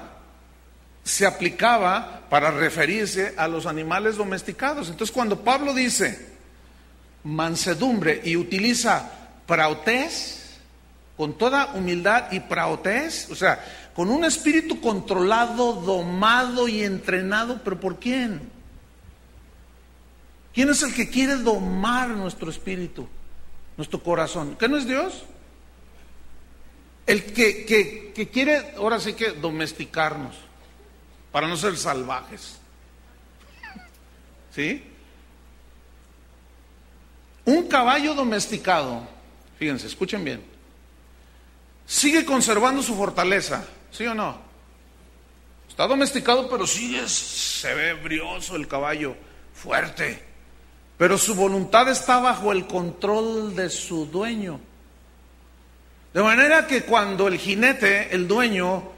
[1.04, 4.90] se aplicaba para referirse a los animales domesticados.
[4.90, 6.30] Entonces cuando Pablo dice
[7.24, 9.08] mansedumbre y utiliza
[9.46, 10.42] praotés,
[11.16, 13.64] con toda humildad y praotés, o sea,
[13.96, 18.42] con un espíritu controlado, domado y entrenado, pero ¿por quién?
[20.54, 23.08] ¿Quién es el que quiere domar nuestro espíritu,
[23.78, 24.56] nuestro corazón?
[24.58, 25.24] ¿Qué no es Dios?
[27.06, 30.36] El que, que, que quiere, ahora sí que domesticarnos
[31.32, 32.58] para no ser salvajes.
[34.54, 34.84] ¿Sí?
[37.46, 39.08] Un caballo domesticado,
[39.58, 40.44] fíjense, escuchen bien,
[41.92, 44.40] sigue conservando su fortaleza, ¿sí o no?
[45.68, 49.14] Está domesticado, pero sigue, se ve brioso el caballo,
[49.54, 50.24] fuerte.
[50.98, 54.62] Pero su voluntad está bajo el control de su dueño.
[56.14, 58.90] De manera que cuando el jinete, el dueño,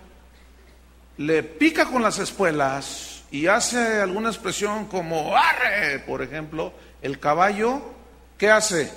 [1.18, 7.82] le pica con las espuelas y hace alguna expresión como arre, por ejemplo, el caballo,
[8.38, 8.92] ¿qué hace?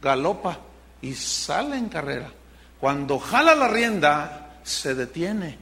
[0.00, 0.60] Galopa
[1.02, 2.32] y sale en carrera.
[2.80, 5.58] Cuando jala la rienda, se detiene.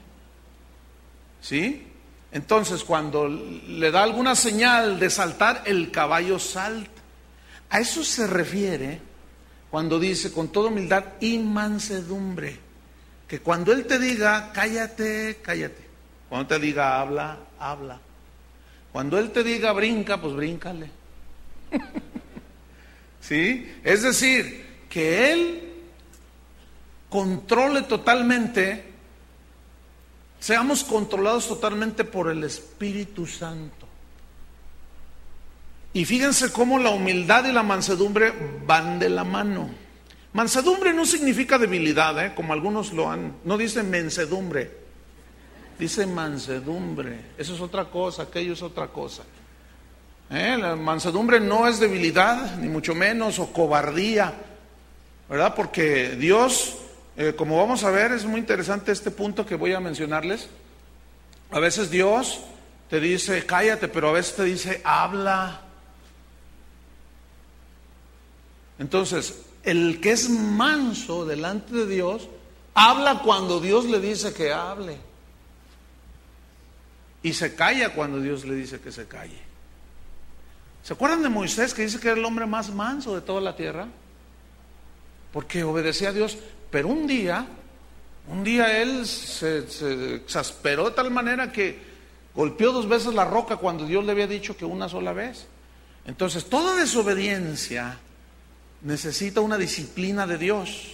[1.40, 1.86] ¿Sí?
[2.32, 6.90] Entonces, cuando le da alguna señal de saltar, el caballo salta.
[7.70, 9.00] A eso se refiere
[9.70, 12.58] cuando dice con toda humildad y mansedumbre
[13.26, 15.84] que cuando Él te diga, cállate, cállate.
[16.28, 18.00] Cuando te diga, habla, habla.
[18.92, 20.90] Cuando Él te diga, brinca, pues bríncale.
[23.20, 23.74] ¿Sí?
[23.82, 25.66] Es decir, que Él
[27.16, 28.84] controle totalmente,
[30.38, 33.86] seamos controlados totalmente por el Espíritu Santo.
[35.94, 38.34] Y fíjense cómo la humildad y la mansedumbre
[38.66, 39.70] van de la mano.
[40.34, 42.34] Mansedumbre no significa debilidad, ¿eh?
[42.34, 44.70] como algunos lo han, no dice mensedumbre,
[45.78, 47.18] dice mansedumbre.
[47.38, 49.22] Eso es otra cosa, aquello es otra cosa.
[50.28, 50.58] ¿Eh?
[50.60, 54.34] La mansedumbre no es debilidad, ni mucho menos, o cobardía,
[55.30, 55.54] ¿verdad?
[55.54, 56.76] Porque Dios,
[57.16, 60.48] eh, como vamos a ver, es muy interesante este punto que voy a mencionarles.
[61.50, 62.40] A veces Dios
[62.90, 65.62] te dice, cállate, pero a veces te dice, habla.
[68.78, 72.28] Entonces, el que es manso delante de Dios,
[72.74, 74.98] habla cuando Dios le dice que hable.
[77.22, 79.40] Y se calla cuando Dios le dice que se calle.
[80.84, 83.56] ¿Se acuerdan de Moisés que dice que era el hombre más manso de toda la
[83.56, 83.88] tierra?
[85.32, 86.38] Porque obedecía a Dios.
[86.70, 87.46] Pero un día,
[88.28, 91.78] un día él se, exasperó de tal manera que
[92.34, 95.46] golpeó dos veces la roca cuando Dios le había dicho que una sola vez.
[96.06, 97.98] Entonces, toda desobediencia
[98.82, 100.92] necesita una disciplina de Dios.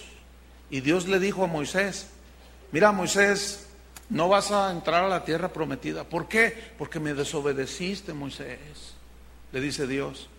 [0.69, 2.07] Y Dios le dijo a Moisés,
[2.71, 3.67] mira Moisés,
[4.09, 6.03] no vas a entrar a la tierra prometida.
[6.03, 6.71] ¿Por qué?
[6.77, 8.59] Porque me desobedeciste, Moisés,
[9.51, 10.29] le dice Dios.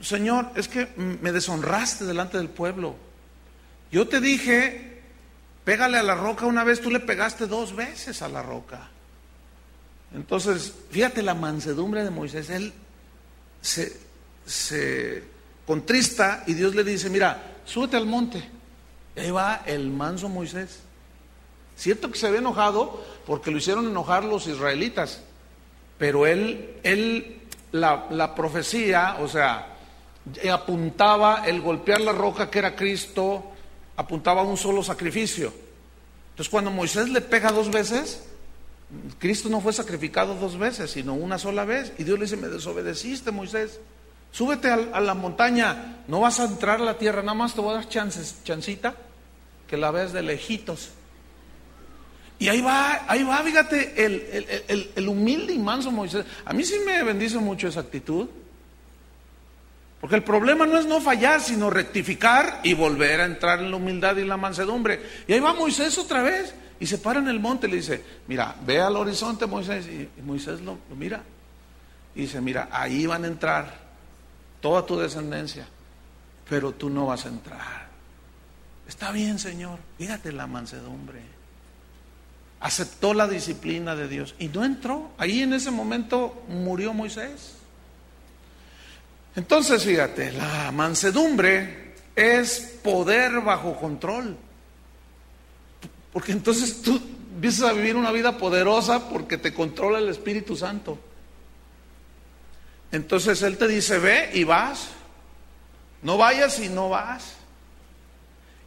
[0.00, 2.96] Señor, es que me deshonraste delante del pueblo.
[3.90, 5.00] Yo te dije,
[5.64, 8.88] pégale a la roca una vez, tú le pegaste dos veces a la roca.
[10.14, 12.50] Entonces, fíjate la mansedumbre de Moisés.
[12.50, 12.72] Él
[13.60, 15.24] se,
[15.66, 18.48] contrista y Dios le dice, mira, súbete al monte.
[19.16, 20.80] Y ahí va el manso Moisés.
[21.76, 25.20] Cierto que se había enojado porque lo hicieron enojar los israelitas,
[25.98, 27.40] pero él, él
[27.72, 29.74] la, la profecía, o sea,
[30.50, 33.52] apuntaba el golpear la roca que era Cristo,
[33.96, 35.52] apuntaba a un solo sacrificio.
[36.30, 38.22] Entonces cuando Moisés le pega dos veces,
[39.18, 41.92] Cristo no fue sacrificado dos veces, sino una sola vez.
[41.98, 43.80] Y Dios le dice, me desobedeciste, Moisés.
[44.30, 47.70] Súbete a, la montaña, no vas a entrar a la tierra, nada más te voy
[47.70, 48.94] a dar chances, chancita,
[49.66, 50.90] que la veas de lejitos.
[52.38, 56.26] Y ahí va, ahí va, fíjate, el, el, humilde y manso Moisés.
[56.44, 58.28] A mí sí me bendice mucho esa actitud.
[60.06, 63.76] Porque el problema no es no fallar, sino rectificar y volver a entrar en la
[63.76, 65.02] humildad y la mansedumbre.
[65.26, 68.04] Y ahí va Moisés otra vez y se para en el monte y le dice,
[68.28, 69.84] mira, ve al horizonte Moisés.
[69.88, 71.24] Y, Moisés lo, lo, mira.
[72.14, 73.74] Y dice, mira, ahí van a entrar
[74.60, 75.66] toda tu descendencia,
[76.48, 77.88] pero tú no vas a entrar.
[78.86, 81.18] Está bien, Señor, fíjate la mansedumbre.
[82.60, 85.10] Aceptó la disciplina de Dios y no entró.
[85.18, 87.55] Ahí en ese momento murió Moisés.
[89.36, 94.36] Entonces, fíjate, la mansedumbre es poder bajo control.
[96.12, 96.98] Porque entonces tú
[97.34, 100.98] empiezas a vivir una vida poderosa porque te controla el Espíritu Santo.
[102.90, 104.88] Entonces Él te dice, ve y vas.
[106.00, 107.34] No vayas y no vas.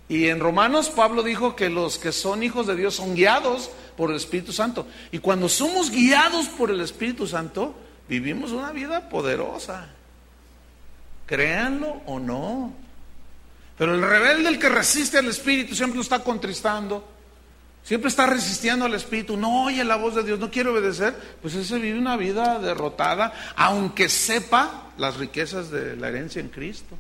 [0.07, 4.11] Y en Romanos Pablo dijo que los que son hijos de Dios son guiados por
[4.11, 4.85] el Espíritu Santo.
[5.11, 7.75] Y cuando somos guiados por el Espíritu Santo,
[8.07, 9.89] vivimos una vida poderosa.
[11.29, 12.73] Créanlo o no.
[13.77, 17.07] Pero el rebelde, el que resiste al Espíritu, siempre lo está contristando.
[17.83, 21.53] Siempre está resistiendo al Espíritu, no oye la voz de Dios, no quiere obedecer, pues
[21.53, 26.97] ese vive una vida derrotada, aunque sepa las riquezas de la herencia en Cristo.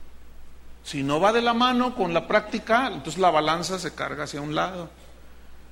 [0.83, 4.41] Si no va de la mano con la práctica, entonces la balanza se carga hacia
[4.41, 4.91] un lado.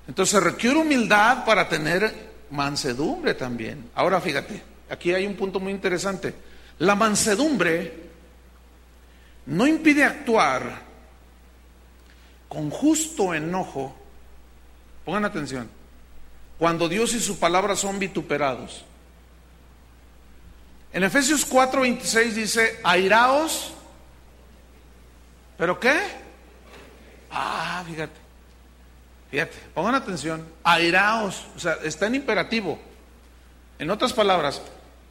[0.07, 3.91] Entonces requiere humildad para tener mansedumbre también.
[3.93, 6.33] Ahora fíjate, aquí hay un punto muy interesante.
[6.79, 8.06] La mansedumbre
[9.47, 10.85] no impide actuar
[12.47, 13.95] con justo enojo
[15.07, 15.69] Pongan atención.
[16.59, 18.83] Cuando Dios y su palabra son vituperados.
[20.91, 23.71] En Efesios 4:26 dice, airaos,
[25.57, 25.97] ¿pero qué?
[27.31, 28.19] Ah, fíjate,
[29.31, 32.77] fíjate, pongan atención, airaos, o sea, está en imperativo.
[33.79, 34.61] En otras palabras,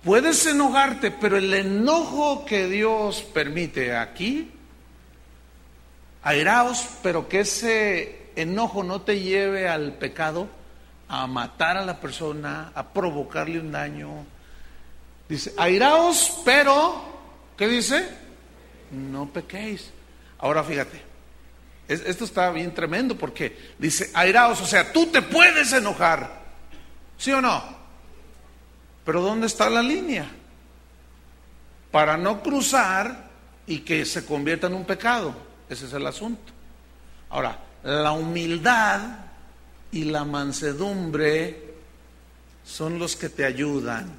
[0.06, 4.52] puedes enojarte, pero el enojo que Dios permite aquí,
[6.22, 10.48] airaos, pero que ese enojo no te lleve al pecado,
[11.08, 14.24] a matar a la persona, a provocarle un daño.
[15.28, 17.02] Dice, airaos, pero,
[17.56, 18.08] ¿qué dice?
[18.92, 19.90] No pequéis.
[20.38, 21.02] Ahora fíjate,
[21.88, 26.42] esto está bien tremendo porque dice, airaos, o sea, tú te puedes enojar,
[27.18, 27.75] ¿sí o no?
[29.06, 30.28] Pero ¿dónde está la línea?
[31.92, 33.30] Para no cruzar
[33.68, 35.32] y que se convierta en un pecado.
[35.70, 36.52] Ese es el asunto.
[37.30, 39.00] Ahora, la humildad
[39.92, 41.74] y la mansedumbre
[42.64, 44.12] son los que te ayudan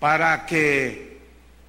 [0.00, 1.20] para que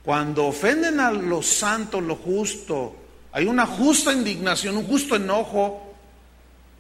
[0.04, 2.96] cuando ofenden a lo santo, lo justo,
[3.32, 5.94] hay una justa indignación, un justo enojo,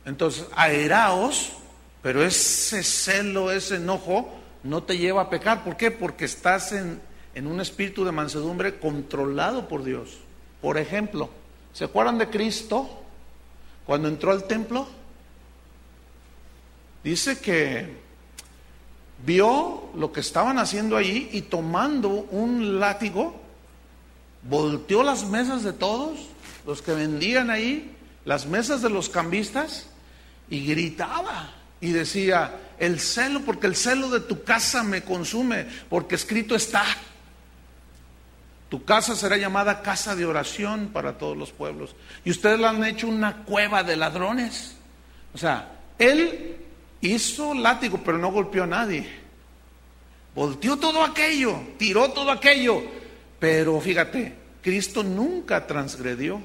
[0.03, 1.51] entonces aeraos,
[2.01, 5.63] pero ese celo, ese enojo no te lleva a pecar.
[5.63, 5.91] ¿Por qué?
[5.91, 7.01] Porque estás en,
[7.35, 10.17] en un espíritu de mansedumbre controlado por Dios.
[10.61, 11.29] Por ejemplo,
[11.73, 12.89] ¿se acuerdan de Cristo?
[13.85, 14.87] Cuando entró al templo,
[17.03, 17.95] dice que
[19.25, 23.35] vio lo que estaban haciendo ahí y tomando un látigo,
[24.43, 26.19] volteó las mesas de todos,
[26.65, 29.87] los que vendían ahí, las mesas de los cambistas,
[30.49, 36.15] y gritaba y decía, el celo, porque el celo de tu casa me consume, porque
[36.15, 36.85] escrito está,
[38.69, 41.95] tu casa será llamada casa de oración para todos los pueblos.
[42.25, 44.75] Y ustedes la han hecho una cueva de ladrones.
[45.33, 46.57] O sea, él
[46.99, 49.07] hizo látigo, pero no golpeó a nadie.
[50.35, 52.83] Volteó todo aquello, tiró todo aquello.
[53.39, 56.41] Pero fíjate, Cristo nunca transgredió.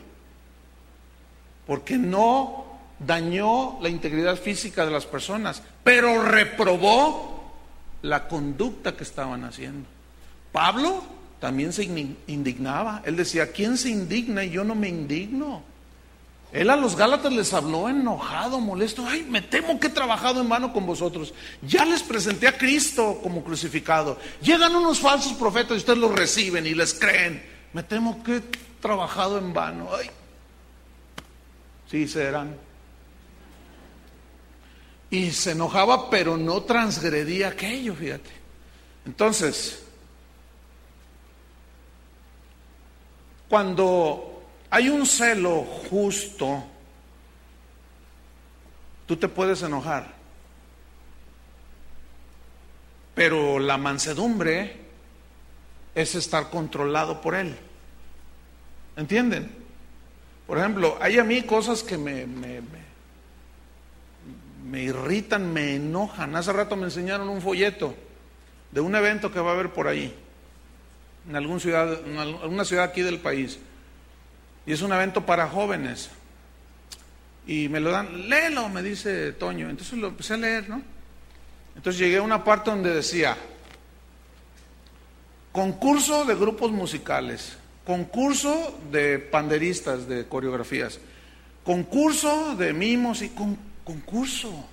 [1.66, 2.71] Porque no
[3.07, 7.53] dañó la integridad física de las personas, pero reprobó
[8.03, 9.88] la conducta que estaban haciendo.
[10.51, 11.03] Pablo
[11.41, 11.85] también se
[12.27, 13.03] indignaba.
[13.05, 15.62] Él decía, ¿quién se indigna y yo no me indigno?
[16.53, 19.07] Él a los Gálatas les habló enojado, molesto.
[19.09, 21.33] Ay, me temo que he trabajado en vano con vosotros.
[21.62, 24.19] Ya les presenté a Cristo como crucificado.
[24.43, 27.43] Llegan unos falsos profetas y ustedes los reciben y les creen.
[27.73, 28.43] Me temo que he
[28.81, 29.88] trabajado en vano.
[29.99, 30.11] Ay.
[31.91, 32.55] Sí, serán.
[35.12, 38.31] Y se enojaba, pero no transgredía aquello, fíjate.
[39.07, 39.83] Entonces,
[43.53, 46.64] Cuando hay un celo justo,
[49.05, 50.14] tú te puedes enojar.
[53.14, 54.79] Pero la mansedumbre
[55.94, 57.55] es estar controlado por él.
[58.96, 59.55] ¿Entienden?
[60.46, 62.82] Por ejemplo, hay a mí cosas que me, me, me,
[64.80, 66.35] irritan, me enojan.
[66.37, 67.94] Hace rato me enseñaron un folleto
[68.70, 70.14] de un evento que va a haber por ahí
[71.29, 73.58] en alguna ciudad, en alguna ciudad aquí del país.
[74.66, 76.10] Y es un evento para jóvenes.
[77.46, 79.68] Y me lo dan, léelo, me dice Toño.
[79.68, 80.83] Entonces lo empecé a leer, ¿no?
[81.75, 83.37] Entonces llegué a una parte donde decía,
[85.50, 91.00] concurso de grupos musicales, concurso de panderistas, de coreografías,
[91.64, 94.64] concurso de mimos y con, concurso.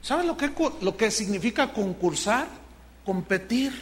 [0.00, 0.50] ¿Sabes lo que,
[0.80, 2.46] lo que significa concursar?
[3.04, 3.72] Competir.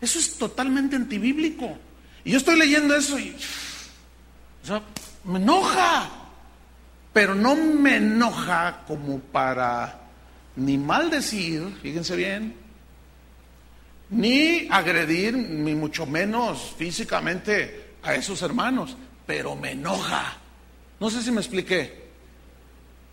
[0.00, 1.78] Eso es totalmente antibíblico.
[2.24, 3.36] Y yo estoy leyendo eso y
[5.24, 6.10] me enoja,
[7.12, 10.00] pero no me enoja como para
[10.56, 12.54] ni maldecir, fíjense bien,
[14.10, 18.96] ni agredir, ni mucho menos físicamente a esos hermanos,
[19.26, 20.38] pero me enoja.
[21.00, 22.03] No sé si me expliqué.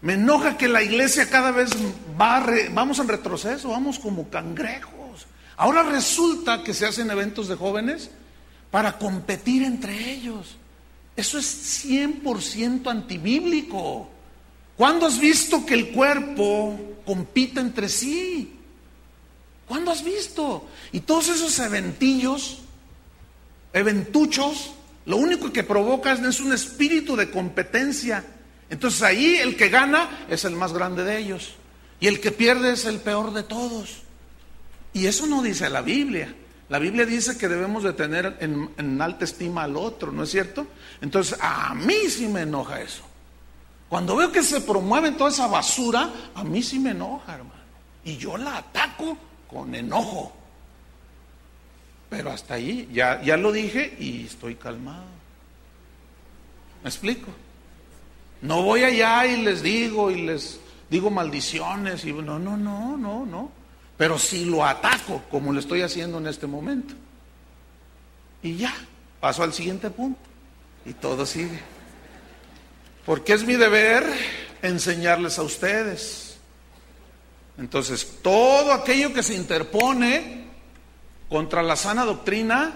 [0.02, 1.70] Me enoja que la iglesia cada vez
[2.20, 5.28] va, vamos en retroceso, vamos como cangrejos.
[5.58, 8.10] Ahora resulta que se hacen eventos de jóvenes
[8.72, 10.58] para competir entre ellos.
[11.16, 14.10] Eso es 100% antibíblico.
[14.76, 18.56] ¿Cuándo has visto que el cuerpo compita entre sí?
[19.68, 20.68] ¿Cuándo has visto?
[20.92, 22.62] Y todos esos eventillos,
[23.72, 24.74] eventuchos,
[25.06, 28.26] lo único que provocan es un espíritu de competencia.
[28.72, 31.56] Entonces ahí el que gana es el más grande de ellos.
[32.00, 33.98] Y el que pierde es el peor de todos.
[34.94, 36.34] Y eso no dice la Biblia.
[36.70, 40.68] La Biblia dice que debemos de tener en, alta estima al otro, ¿no es cierto?
[41.02, 43.04] Entonces, a mí sí me enoja eso.
[43.90, 47.62] Cuando veo que se promueve toda esa basura, a mí sí me enoja, hermano.
[48.06, 49.18] Y yo la ataco
[49.50, 50.32] con enojo.
[52.10, 55.04] Pero hasta ahí, ya, ya lo dije y estoy calmado.
[56.84, 57.32] ¿Me explico?
[58.42, 63.26] No voy allá y les digo y les digo maldiciones y no, no, no, no,
[63.26, 63.62] no
[64.02, 66.96] pero si lo ataco como lo estoy haciendo en este momento.
[68.42, 68.74] Y ya,
[69.20, 70.20] paso al siguiente punto
[70.88, 71.60] y todo sigue.
[73.06, 74.04] Porque es mi deber
[74.64, 76.40] enseñarles a ustedes.
[77.60, 80.48] Entonces, todo aquello que se interpone
[81.30, 82.74] contra la sana doctrina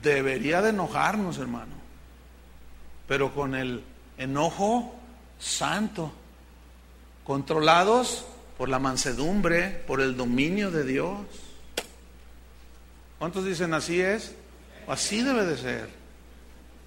[0.00, 1.74] debería de enojarnos, hermano.
[3.08, 3.82] Pero con el
[4.18, 4.94] enojo
[5.38, 6.12] santo,
[7.24, 11.18] controlados por la mansedumbre, por el dominio de Dios.
[13.18, 14.34] ¿Cuántos dicen así es?
[14.86, 15.88] Así debe de ser.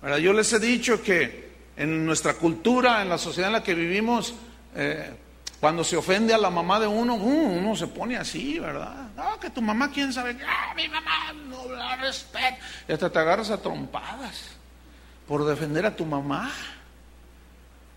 [0.02, 3.74] Ahora, yo les he dicho que en nuestra cultura, en la sociedad en la que
[3.74, 4.34] vivimos,
[4.76, 5.14] eh,
[5.60, 9.10] cuando se ofende a la mamá de uno, uh, uno se pone así, ¿verdad?
[9.16, 12.58] No, que tu mamá, quién sabe, ah, mi mamá no la respeta.
[12.88, 14.50] Y hasta te agarras a trompadas
[15.28, 16.52] por defender a tu mamá.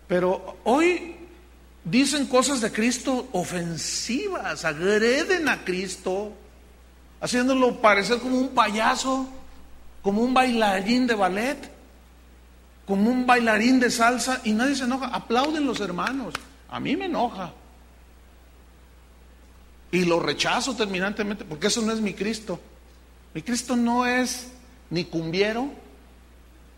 [0.07, 1.15] Pero hoy
[1.83, 6.33] dicen cosas de Cristo ofensivas, agreden a Cristo,
[7.19, 9.27] haciéndolo parecer como un payaso,
[10.01, 11.71] como un bailarín de ballet,
[12.85, 15.07] como un bailarín de salsa, y nadie se enoja.
[15.07, 16.35] Aplauden los hermanos.
[16.69, 17.51] A mí me enoja.
[19.91, 22.59] Y lo rechazo terminantemente, porque eso no es mi Cristo.
[23.33, 24.51] Mi Cristo no es
[24.89, 25.69] ni cumbiero,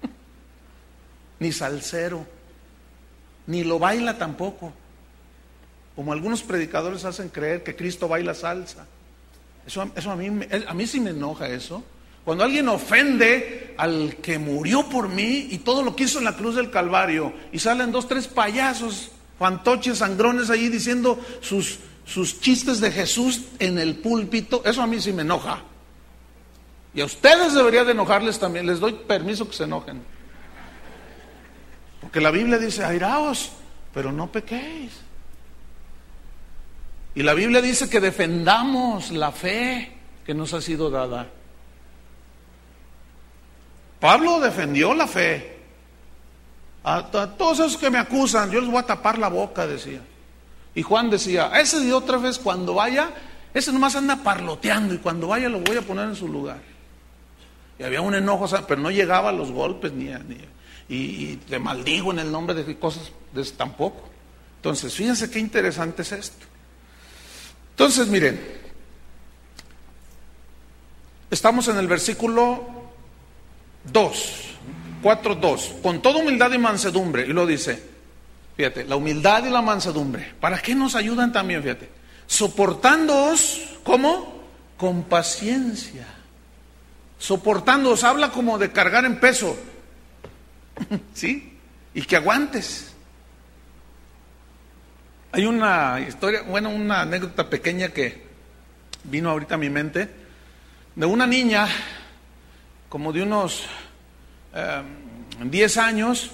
[1.39, 2.25] ni salsero,
[3.47, 4.71] ni lo baila tampoco.
[5.95, 8.85] Como algunos predicadores hacen creer que Cristo baila salsa.
[9.65, 11.83] Eso, a, mí, a mí sí me enoja eso.
[12.23, 16.35] Cuando alguien ofende al que murió por mí y todo lo que hizo en la
[16.35, 22.79] cruz del Calvario y salen dos, tres payasos, fantoches, sangrones ahí diciendo sus, sus chistes
[22.79, 25.63] de Jesús en el púlpito, eso a mí sí me enoja.
[26.93, 30.01] Y a ustedes debería de enojarles también, les doy permiso que se enojen.
[32.01, 33.51] Porque la Biblia dice, airaos,
[33.93, 34.91] pero no pequéis.
[37.15, 39.91] Y la Biblia dice que defendamos la fe
[40.25, 41.27] que nos ha sido dada.
[43.99, 45.57] Pablo defendió la fe.
[46.83, 50.01] A, todos esos que me acusan, yo les voy a tapar la boca, decía.
[50.75, 53.09] Y Juan decía, ese de otra vez cuando vaya,
[53.51, 56.61] ese nomás anda parloteando y cuando vaya lo voy a poner en su lugar.
[57.79, 60.37] Y había un enojo, pero no llegaba a los golpes ni, ni
[60.89, 63.11] y, te maldigo en el nombre de cosas
[63.55, 64.09] tampoco.
[64.57, 66.45] Entonces, fíjense qué interesante es esto.
[67.71, 68.39] Entonces, miren,
[71.29, 72.63] estamos en el versículo
[73.91, 74.33] 2,
[75.01, 77.81] 4, 2, con toda humildad y mansedumbre, y lo dice,
[78.55, 81.61] fíjate, la humildad y la mansedumbre, ¿para qué nos ayudan también?
[81.61, 81.89] Fíjate,
[82.25, 84.43] soportándoos, ¿cómo?
[84.77, 86.07] Con paciencia.
[87.19, 89.57] Soportándoos, habla como de cargar en peso,
[91.13, 91.57] ¿sí?
[91.93, 92.93] Y que aguantes.
[95.31, 98.25] Hay una historia, bueno, una anécdota pequeña que
[99.03, 100.09] vino ahorita a mi mente,
[100.95, 101.67] de una niña
[102.89, 103.67] como de unos
[105.43, 106.31] 10 em, años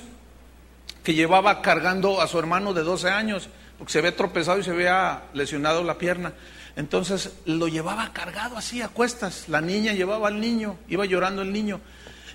[1.03, 4.71] que llevaba cargando a su hermano de 12 años, porque se había tropezado y se
[4.71, 6.33] había lesionado la pierna.
[6.75, 9.49] Entonces lo llevaba cargado así a cuestas.
[9.49, 11.81] La niña llevaba al niño, iba llorando el niño.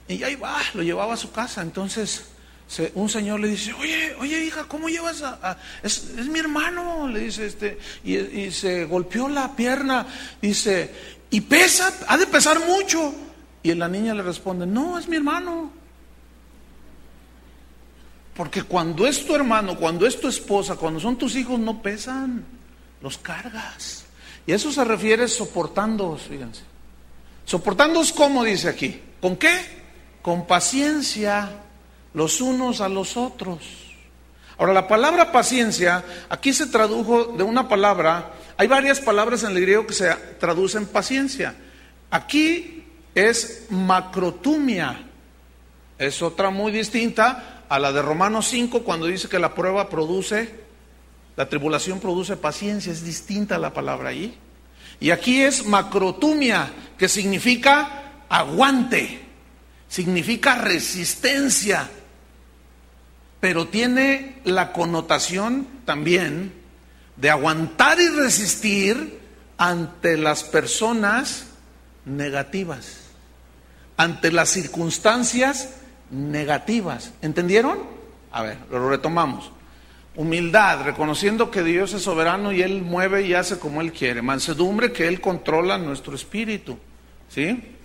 [0.09, 1.63] Y ahí va, lo llevaba a su casa.
[1.63, 2.25] Entonces
[2.95, 5.57] un señor le dice, oye, oye hija, ¿cómo llevas a...?
[5.83, 10.07] es, mi hermano, le dice este, y, se golpeó la pierna,
[10.41, 10.95] dice,
[11.31, 13.15] y pesa, ha de pesar mucho.
[13.63, 15.73] Y la niña le responde, no, es mi hermano.
[18.35, 22.45] Porque cuando es tu hermano, cuando es tu esposa, cuando son tus hijos, no pesan,
[23.03, 24.05] los cargas.
[24.47, 26.63] Y eso se refiere soportando, fíjense.
[27.45, 29.01] Soportándoos como dice aquí.
[29.21, 29.78] ¿Con qué?
[30.23, 31.51] Con paciencia
[32.15, 33.89] los unos a los otros.
[34.59, 39.61] Ahora, la palabra paciencia aquí se tradujo de una palabra, hay varias palabras en el
[39.61, 41.55] griego que se traducen paciencia.
[42.11, 45.01] Aquí es macrotumia,
[45.97, 50.53] es otra muy distinta a la de Romanos 5 cuando dice que la prueba produce,
[51.37, 54.37] la tribulación produce paciencia, es distinta la palabra ahí.
[54.99, 59.28] Y aquí es macrotumia, que significa aguante,
[59.89, 61.89] significa resistencia,
[63.41, 66.53] pero tiene la connotación también
[67.17, 69.19] de aguantar y resistir
[69.57, 71.47] ante las personas
[72.05, 72.99] negativas,
[73.97, 75.71] ante las circunstancias
[76.11, 77.13] negativas.
[77.23, 77.79] ¿Entendieron?
[78.31, 79.51] A ver, lo retomamos.
[80.15, 84.21] Humildad, reconociendo que Dios es soberano y Él mueve y hace como Él quiere.
[84.21, 86.79] Mansedumbre, que Él controla nuestro espíritu.
[87.29, 87.77] ¿Sí?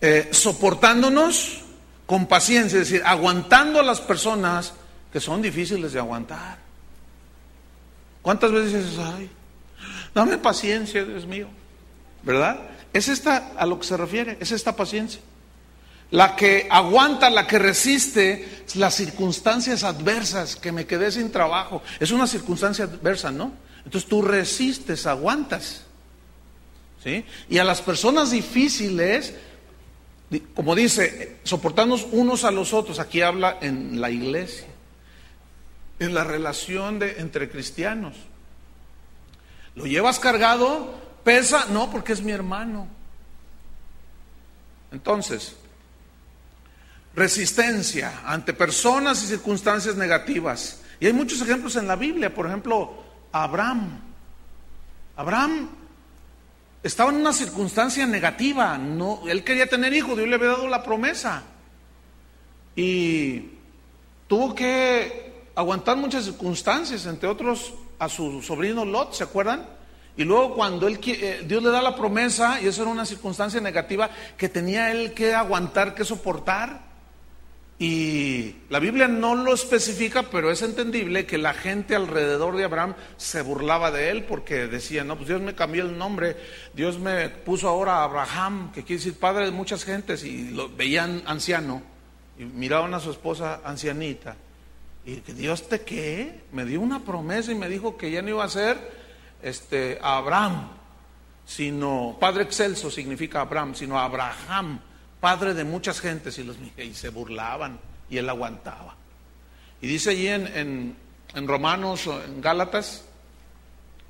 [0.00, 1.62] Eh, soportándonos
[2.06, 4.72] con paciencia, es decir, aguantando a las personas
[5.12, 6.58] que son difíciles de aguantar.
[8.22, 9.30] ¿Cuántas veces dices, ay,
[10.14, 11.48] dame paciencia, Dios mío?
[12.22, 12.60] ¿Verdad?
[12.92, 15.20] Es esta a lo que se refiere, es esta paciencia.
[16.10, 21.82] La que aguanta, la que resiste las circunstancias adversas, que me quedé sin trabajo.
[22.00, 23.52] Es una circunstancia adversa, ¿no?
[23.84, 25.82] Entonces tú resistes, aguantas.
[27.04, 27.24] ¿Sí?
[27.48, 29.34] Y a las personas difíciles,
[30.54, 34.66] como dice, soportarnos unos a los otros, aquí habla en la iglesia,
[35.98, 38.14] en la relación de, entre cristianos.
[39.74, 40.98] ¿Lo llevas cargado?
[41.24, 41.66] ¿Pesa?
[41.70, 42.88] No, porque es mi hermano.
[44.92, 45.56] Entonces,
[47.14, 50.82] resistencia ante personas y circunstancias negativas.
[51.00, 53.02] Y hay muchos ejemplos en la Biblia, por ejemplo,
[53.32, 54.00] Abraham.
[55.16, 55.70] Abraham
[56.82, 60.82] estaba en una circunstancia negativa, no, él quería tener hijos, Dios le había dado la
[60.82, 61.42] promesa.
[62.76, 63.42] Y
[64.28, 69.66] tuvo que aguantar muchas circunstancias, entre otros a su sobrino Lot, ¿se acuerdan?
[70.16, 73.60] Y luego cuando él, eh, Dios le da la promesa, y eso era una circunstancia
[73.60, 76.87] negativa que tenía él que aguantar, que soportar,
[77.80, 82.94] y la Biblia no lo especifica, pero es entendible que la gente alrededor de Abraham
[83.16, 86.36] se burlaba de él porque decía, no, pues Dios me cambió el nombre,
[86.74, 91.22] Dios me puso ahora Abraham, que quiere decir padre de muchas gentes, y lo veían
[91.24, 91.82] anciano,
[92.36, 94.34] y miraban a su esposa ancianita,
[95.06, 98.30] y que Dios te qué, me dio una promesa y me dijo que ya no
[98.30, 98.76] iba a ser
[99.40, 100.68] este, Abraham,
[101.46, 104.80] sino, Padre excelso significa Abraham, sino Abraham
[105.20, 108.96] padre de muchas gentes, y, los, y se burlaban, y él aguantaba.
[109.80, 110.96] Y dice allí en,
[111.34, 113.04] en, Romanos, en Gálatas,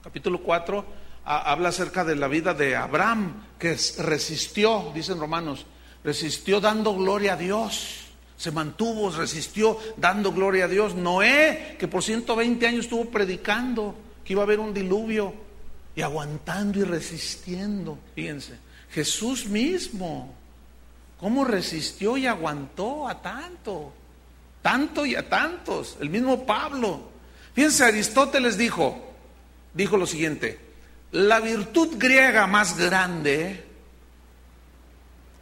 [0.03, 0.85] capítulo 4,
[1.25, 5.67] habla acerca de la vida de Abraham, que resistió, dicen Romanos,
[6.03, 8.05] resistió dando gloria a Dios.
[8.37, 10.95] Se mantuvo, resistió dando gloria a Dios.
[10.95, 15.35] Noé, que por 120 años estuvo predicando que iba a haber un diluvio
[15.97, 17.99] y aguantando y resistiendo.
[18.15, 18.57] Fíjense,
[18.91, 20.38] Jesús mismo
[21.19, 23.93] ¿Cómo resistió y aguantó a tanto?
[24.63, 25.97] Tanto y a tantos.
[26.01, 27.11] El mismo Pablo.
[27.55, 29.05] Fíjense, Aristóteles dijo,
[29.75, 30.61] dijo lo siguiente,
[31.13, 33.65] la virtud griega más grande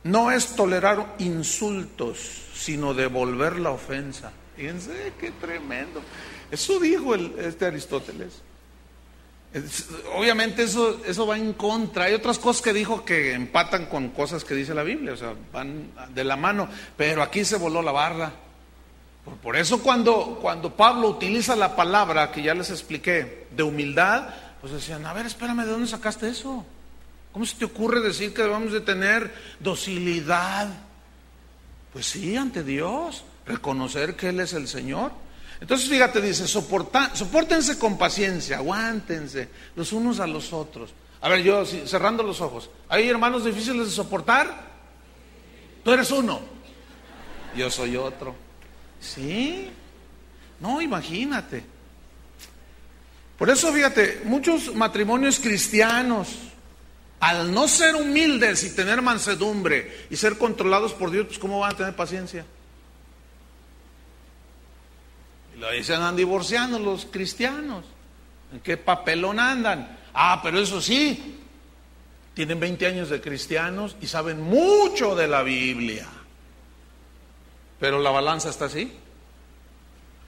[0.04, 4.32] no es tolerar insultos, sino devolver la ofensa.
[4.56, 6.00] Fíjense, qué tremendo.
[6.50, 8.40] Eso dijo el, este Aristóteles.
[10.14, 12.04] Obviamente eso, eso va en contra.
[12.04, 15.34] Hay otras cosas que dijo que empatan con cosas que dice la Biblia, o sea,
[15.52, 18.32] van de la mano, pero aquí se voló la barra.
[19.42, 24.28] Por, eso cuando, cuando Pablo utiliza la palabra que ya les expliqué, de humildad,
[24.60, 26.64] pues decían, a ver, espérame, ¿de dónde sacaste eso?
[27.32, 30.68] ¿Cómo se te ocurre decir que debemos de tener docilidad?
[31.92, 35.12] Pues sí, ante Dios, reconocer que Él es el Señor.
[35.60, 40.92] Entonces, fíjate, dice, soporta, soportense con paciencia, aguántense los unos a los otros.
[41.20, 44.76] A ver, yo cerrando los ojos, ¿hay hermanos difíciles de soportar?
[45.82, 46.40] Tú eres uno,
[47.56, 48.34] yo soy otro.
[49.00, 49.70] ¿Sí?
[50.60, 51.64] No, imagínate.
[53.38, 56.28] Por eso, fíjate, muchos matrimonios cristianos,
[57.20, 61.72] al no ser humildes y tener mansedumbre y ser controlados por Dios, pues ¿cómo van
[61.72, 62.44] a tener paciencia?
[65.78, 67.84] Y se andan divorciando los cristianos.
[68.52, 69.98] ¿En qué papelón andan?
[70.12, 71.38] Ah, pero eso sí,
[72.34, 76.06] tienen 20 años de cristianos y saben mucho de la Biblia.
[77.80, 78.92] Pero la balanza está así.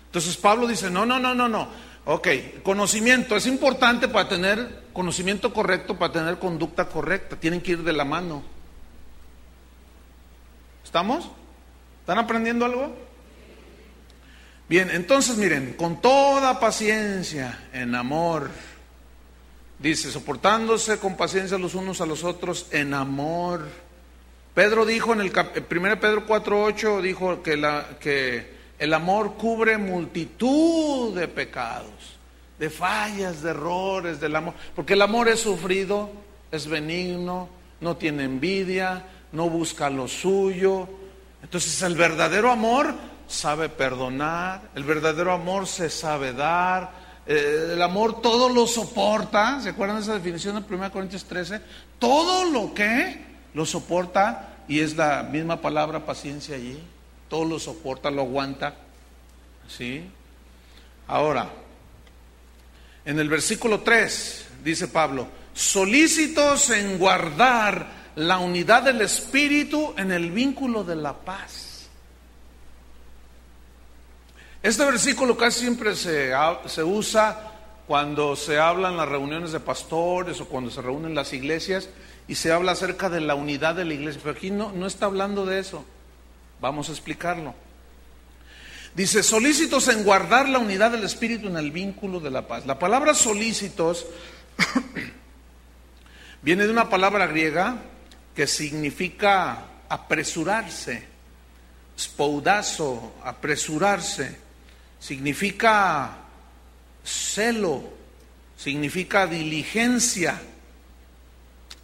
[0.07, 1.69] Entonces Pablo dice, no, no, no, no, no.
[2.07, 2.29] Ok,
[2.63, 7.37] conocimiento es importante para tener conocimiento correcto para tener conducta correcta.
[7.37, 8.43] Tienen que ir de la mano.
[10.83, 11.31] ¿Estamos?
[12.01, 12.97] ¿Están aprendiendo algo?
[14.69, 18.51] Bien, entonces miren, con toda paciencia, en amor,
[19.79, 23.67] dice, soportándose con paciencia los unos a los otros, en amor.
[24.55, 27.59] Pedro dijo en el 1 Pedro 4.8, dijo que,
[27.99, 32.19] que el amor cubre multitud de pecados,
[32.59, 36.11] de fallas, de errores del amor, porque el amor es sufrido,
[36.53, 37.49] es benigno,
[37.81, 39.03] no tiene envidia,
[39.33, 40.87] no busca lo suyo.
[41.43, 42.93] Entonces el verdadero amor
[43.29, 46.91] sabe perdonar, el verdadero amor se sabe dar,
[47.27, 51.61] eh, el amor todo lo soporta, ¿se acuerdan de esa definición de 1 Corintios 13?
[51.99, 53.23] Todo lo que
[53.55, 56.83] lo soporta, y es la misma palabra paciencia allí,
[57.29, 58.75] todo lo soporta, lo aguanta,
[59.69, 60.05] ¿sí?
[61.07, 61.51] Ahora,
[63.05, 70.31] en el versículo 3 dice Pablo, solícitos en guardar la unidad del Espíritu en el
[70.31, 71.68] vínculo de la paz.
[74.63, 76.33] Este versículo casi siempre se,
[76.67, 77.53] se usa
[77.87, 81.89] cuando se hablan las reuniones de pastores o cuando se reúnen las iglesias
[82.27, 84.21] y se habla acerca de la unidad de la iglesia.
[84.23, 85.85] Pero aquí no, no está hablando de eso.
[86.61, 87.55] Vamos a explicarlo.
[88.97, 92.67] Dice, solícitos en guardar la unidad del Espíritu en el vínculo de la paz.
[92.67, 94.07] La palabra solícitos
[96.43, 97.77] viene de una palabra griega
[98.35, 101.07] que significa apresurarse,
[101.97, 104.48] spoudazo, apresurarse
[104.99, 106.17] significa
[107.05, 107.93] celo,
[108.57, 110.41] significa diligencia.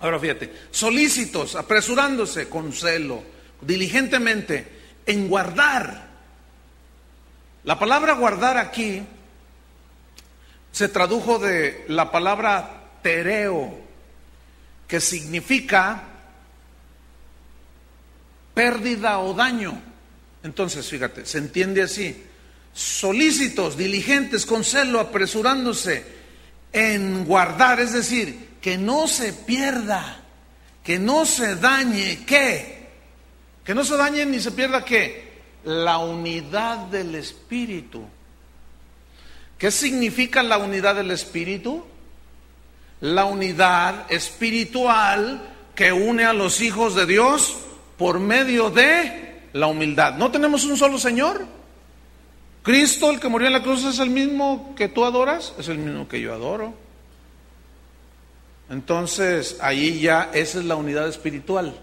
[0.00, 3.22] Ahora fíjate, solícitos, apresurándose con celo,
[3.60, 4.66] diligentemente,
[5.06, 6.08] en guardar.
[7.64, 9.02] La palabra guardar aquí
[10.72, 13.78] se tradujo de la palabra tereo,
[14.88, 16.02] que significa
[18.52, 19.80] pérdida o daño.
[20.42, 22.24] Entonces, fíjate, se entiende así
[22.74, 26.04] solícitos, diligentes, con celo, apresurándose
[26.72, 30.20] en guardar, es decir, que no se pierda,
[30.82, 32.88] que no se dañe, ¿qué?
[33.64, 35.32] Que no se dañe ni se pierda, ¿qué?
[35.64, 38.04] La unidad del Espíritu.
[39.56, 41.84] ¿Qué significa la unidad del Espíritu?
[43.00, 45.40] La unidad espiritual
[45.74, 47.56] que une a los hijos de Dios
[47.96, 50.14] por medio de la humildad.
[50.14, 51.46] ¿No tenemos un solo Señor?
[52.64, 55.76] Cristo, el que murió en la cruz, es el mismo que tú adoras, es el
[55.76, 56.72] mismo que yo adoro.
[58.70, 61.74] Entonces, ahí ya esa es la unidad espiritual.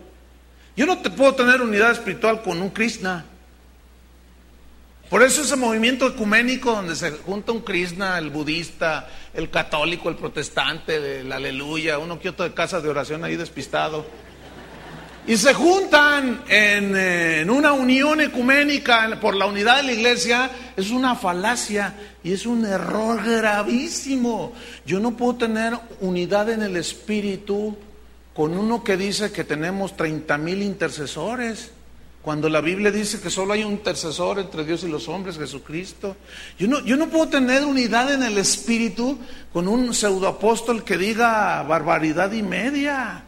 [0.76, 3.26] Yo no te puedo tener unidad espiritual con un Krishna.
[5.08, 10.16] Por eso ese movimiento ecuménico donde se junta un Krishna, el budista, el católico, el
[10.16, 14.04] protestante, el aleluya, uno que otro de casa de oración ahí despistado
[15.28, 21.16] y se juntan en, una unión ecuménica por la unidad de la iglesia, es una
[21.16, 21.94] falacia
[22.24, 24.54] y es un error gravísimo.
[24.86, 27.78] Yo no puedo tener unidad en el espíritu
[28.34, 31.72] con uno que dice que tenemos 30 mil intercesores.
[32.24, 36.16] Cuando la Biblia dice que solo hay un intercesor entre Dios y los hombres, Jesucristo.
[36.58, 39.18] Yo no, yo no puedo tener unidad en el espíritu
[39.54, 43.26] con un pseudoapóstol que diga barbaridad y media.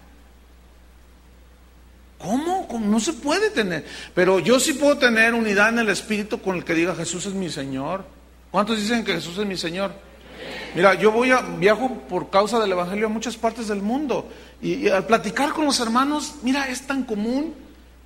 [2.24, 2.70] ¿Cómo?
[2.80, 3.86] No se puede tener.
[4.16, 7.34] Pero yo sí puedo tener unidad en el espíritu con el que diga Jesús es
[7.34, 8.06] mi Señor.
[8.50, 9.92] ¿Cuántos dicen que Jesús es mi Señor?
[10.74, 14.30] Mira, yo voy a viajo por causa del evangelio a muchas partes del mundo
[14.62, 17.56] y, al platicar con los hermanos, mira, es tan común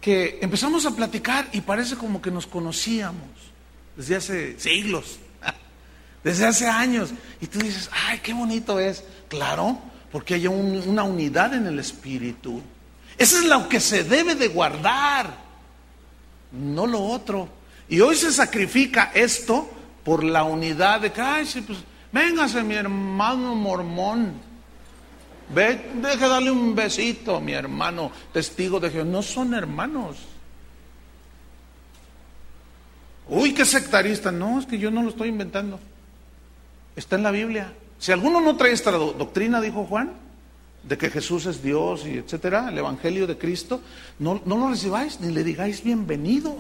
[0.02, 3.30] que empezamos a platicar y parece como que nos conocíamos
[3.96, 5.20] desde hace siglos,
[6.24, 7.12] desde hace años.
[7.40, 9.04] Y tú dices, ay, qué bonito es.
[9.30, 9.78] Claro,
[10.12, 12.64] porque hay una unidad en el espíritu.
[13.18, 15.34] Eso es lo que se debe de guardar,
[16.52, 17.50] no lo otro.
[17.90, 19.70] Y hoy se sacrifica esto
[20.04, 21.80] por la unidad de que, ay, sí, pues,
[22.12, 24.34] véngase mi hermano mormón.
[25.50, 29.06] Ve, deje darle un besito, mi hermano, testigo de Jehová.
[29.06, 30.18] No son hermanos.
[33.30, 34.32] Uy, qué sectarista.
[34.32, 35.80] No, es que yo no lo estoy inventando.
[36.96, 37.74] Está en la Biblia.
[38.00, 40.14] Si alguno no trae esta doctrina, dijo Juan,
[40.84, 43.82] de que Jesús es Dios y etcétera, el Evangelio de Cristo,
[44.20, 46.58] no, no lo recibáis ni le digáis bienvenido,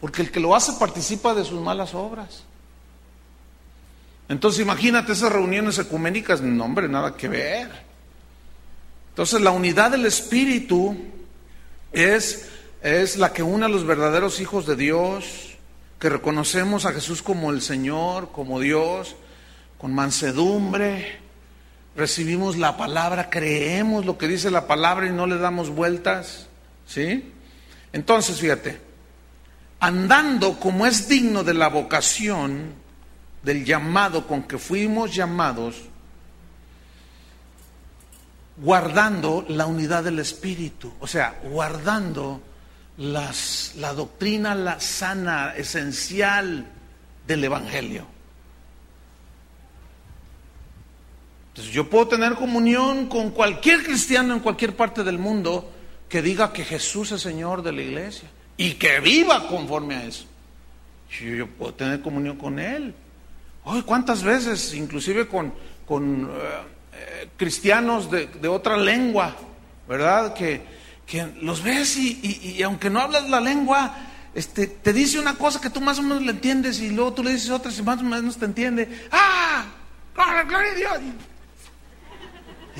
[0.00, 2.44] porque el que lo hace participa de sus malas obras.
[4.28, 7.68] Entonces imagínate esas reuniones ecuménicas, no hombre, nada que ver.
[9.08, 10.96] Entonces la unidad del Espíritu
[11.92, 12.48] es,
[12.80, 15.56] es la que une a los verdaderos hijos de Dios,
[15.98, 19.16] que reconocemos a Jesús como el Señor, como Dios,
[19.78, 21.18] con mansedumbre,
[21.96, 26.46] recibimos la palabra, creemos lo que dice la palabra y no le damos vueltas.
[26.86, 27.32] ¿Sí?
[27.92, 28.80] Entonces, fíjate,
[29.80, 32.74] andando como es digno de la vocación,
[33.42, 35.82] del llamado con que fuimos llamados,
[38.56, 42.42] guardando la unidad del Espíritu, o sea, guardando
[42.98, 46.66] las, la doctrina, la sana, esencial
[47.26, 48.06] del Evangelio.
[51.64, 55.70] Yo puedo tener comunión con cualquier cristiano en cualquier parte del mundo
[56.08, 60.26] que diga que Jesús es Señor de la iglesia y que viva conforme a eso.
[61.18, 62.94] Yo, puedo tener comunión con Él.
[63.64, 65.52] Hoy, ¿cuántas veces, inclusive con,
[65.86, 66.28] con eh,
[66.94, 69.36] eh, cristianos de, de, otra lengua,
[69.88, 70.34] ¿verdad?
[70.34, 70.62] Que,
[71.06, 73.96] que los ves y, y, aunque no hablas la lengua,
[74.34, 77.24] este, te dice una cosa que tú más o menos le entiendes y luego tú
[77.24, 79.06] le dices otra y más o menos te entiende.
[79.10, 79.66] ¡Ah!
[80.14, 81.14] ¡Gloria, gloria a Dios!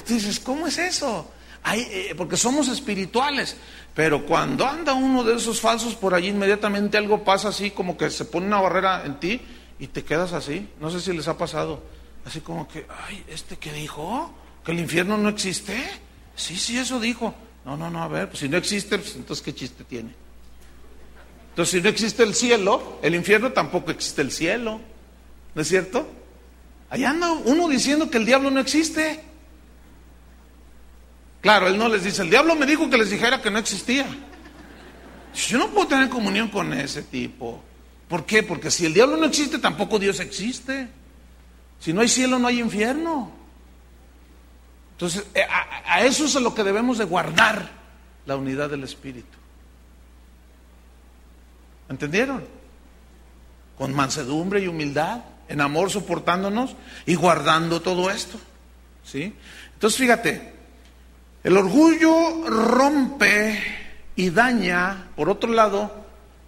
[0.00, 1.30] Y tú dices, ¿cómo es eso?
[1.74, 3.56] Eh, porque somos espirituales.
[3.94, 8.10] Pero cuando anda uno de esos falsos por allí, inmediatamente algo pasa así, como que
[8.10, 9.40] se pone una barrera en ti
[9.78, 10.68] y te quedas así.
[10.80, 11.82] No sé si les ha pasado.
[12.24, 14.32] Así como que, ay, ¿este qué dijo?
[14.64, 15.86] ¿Que el infierno no existe?
[16.34, 17.34] Sí, sí, eso dijo.
[17.66, 20.14] No, no, no, a ver, pues si no existe, pues entonces ¿qué chiste tiene?
[21.50, 24.80] Entonces, si no existe el cielo, el infierno tampoco existe el cielo.
[25.54, 26.08] ¿No es cierto?
[26.88, 29.29] Allá anda uno diciendo que el diablo no existe.
[31.40, 34.06] Claro, él no les dice, el diablo me dijo que les dijera que no existía.
[35.34, 37.62] Yo no puedo tener comunión con ese tipo.
[38.08, 38.42] ¿Por qué?
[38.42, 40.88] Porque si el diablo no existe, tampoco Dios existe.
[41.78, 43.32] Si no hay cielo, no hay infierno.
[44.92, 47.70] Entonces, eh, a, eso es a lo que debemos de guardar
[48.26, 49.38] la unidad del Espíritu.
[51.88, 52.44] ¿Entendieron?
[53.78, 56.76] Con mansedumbre y humildad, en amor soportándonos
[57.06, 58.38] y guardando todo esto.
[59.04, 59.34] ¿Sí?
[59.72, 60.52] Entonces, fíjate,
[61.42, 63.58] el orgullo rompe
[64.16, 66.04] y daña, por otro lado,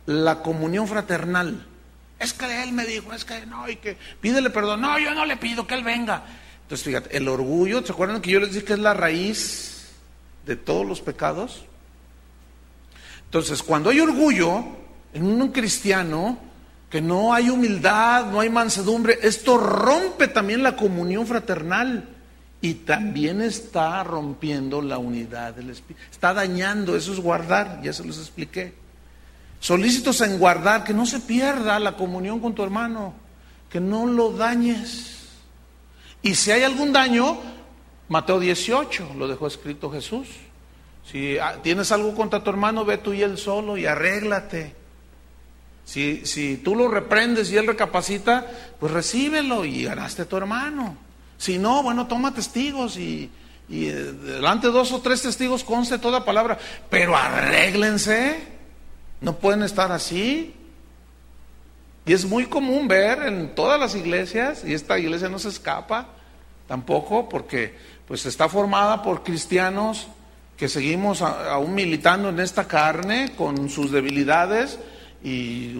[0.07, 1.67] la comunión fraternal.
[2.19, 4.83] Es que él me dijo, es que no, y que pídele perdón.
[4.83, 6.23] No, yo no le pido que él venga.
[6.63, 9.89] Entonces, fíjate, el orgullo, ¿se acuerdan que yo les dije que es la raíz
[10.47, 11.65] de todos los pecados?
[13.25, 14.65] Entonces, cuando hay orgullo
[15.15, 16.39] en un cristiano,
[16.91, 22.12] que no hay humildad, no hay mansedumbre, esto rompe también la comunión fraternal
[22.63, 26.01] y también está rompiendo la unidad del Espíritu.
[26.09, 28.73] Está dañando, eso es guardar, ya se los expliqué.
[29.59, 33.15] Solícitos en guardar, que no se pierda la comunión con tu hermano,
[33.69, 35.27] que no lo dañes.
[36.23, 37.37] Y si hay algún daño,
[38.09, 40.29] Mateo 18, lo dejó escrito Jesús.
[41.05, 44.77] Si ah, tienes algo contra tu hermano, ve tú y él solo y arréglate.
[45.85, 48.47] Si, si tú lo reprendes y él recapacita,
[48.79, 50.97] pues recíbelo y ganaste a tu hermano.
[51.43, 53.29] Si no, bueno, toma testigos y,
[53.69, 56.57] eh, delante de dos o tres testigos conste toda palabra.
[56.89, 58.39] Pero arréglense.
[59.21, 60.55] No pueden estar así.
[62.07, 66.11] Y es muy común ver en todas las iglesias, y esta iglesia no se escapa
[66.69, 67.77] tampoco, porque
[68.07, 70.07] pues está formada por cristianos
[70.57, 74.79] que seguimos aún militando en esta carne con sus debilidades,
[75.25, 75.75] y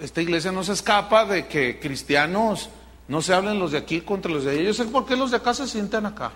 [0.00, 2.70] esta iglesia no se escapa de que cristianos
[3.12, 4.62] no se hablen los de aquí contra los de allá.
[4.62, 6.32] Yo sé por qué los de acá se sientan acá.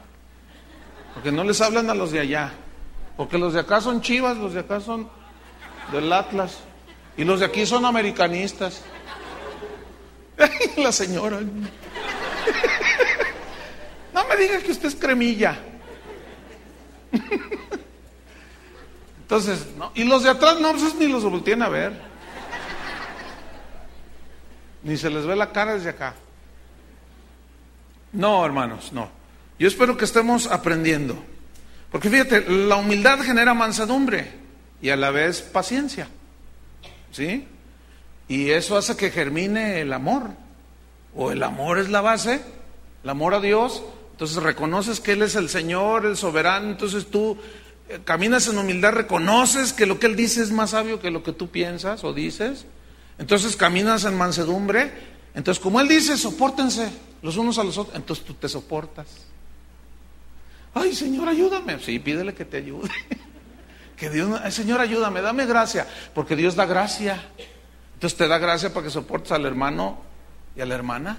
[1.15, 2.53] Porque no les hablan a los de allá.
[3.17, 5.09] Porque los de acá son chivas, los de acá son
[5.91, 6.59] del Atlas.
[7.17, 8.83] Y los de aquí son americanistas.
[10.77, 11.41] La señora.
[14.13, 15.59] No me diga que usted es cremilla.
[19.23, 19.93] Entonces, ¿no?
[19.95, 21.99] y los de atrás no, pues ni los voltean a ver.
[24.83, 26.15] Ni se les ve la cara desde acá.
[28.17, 29.11] No, hermanos, no.
[29.59, 31.23] Yo espero que estemos aprendiendo.
[31.93, 34.33] Porque fíjate, la humildad genera mansedumbre
[34.81, 36.09] y a la vez paciencia.
[37.13, 37.47] ¿Sí?
[38.27, 40.31] Y eso hace que germine el amor.
[41.15, 42.41] O el amor es la base,
[43.05, 43.83] el amor a Dios.
[44.13, 46.71] Entonces reconoces que Él es el Señor, el soberano.
[46.71, 47.37] Entonces tú
[47.91, 51.23] eh, caminas en humildad, reconoces que lo que Él dice es más sabio que lo
[51.23, 52.65] que tú piensas o dices.
[53.19, 55.16] Entonces caminas en mansedumbre.
[55.37, 59.07] Entonces, como Él dice, soportense los unos a los otros, entonces tú te soportas.
[60.73, 61.79] Ay, Señor, ayúdame.
[61.79, 62.91] Sí, pídele que te ayude.
[63.97, 67.31] Que Dios, Señor, ayúdame, dame gracia, porque Dios da gracia.
[67.95, 69.99] Entonces te da gracia para que soportes al hermano
[70.55, 71.17] y a la hermana,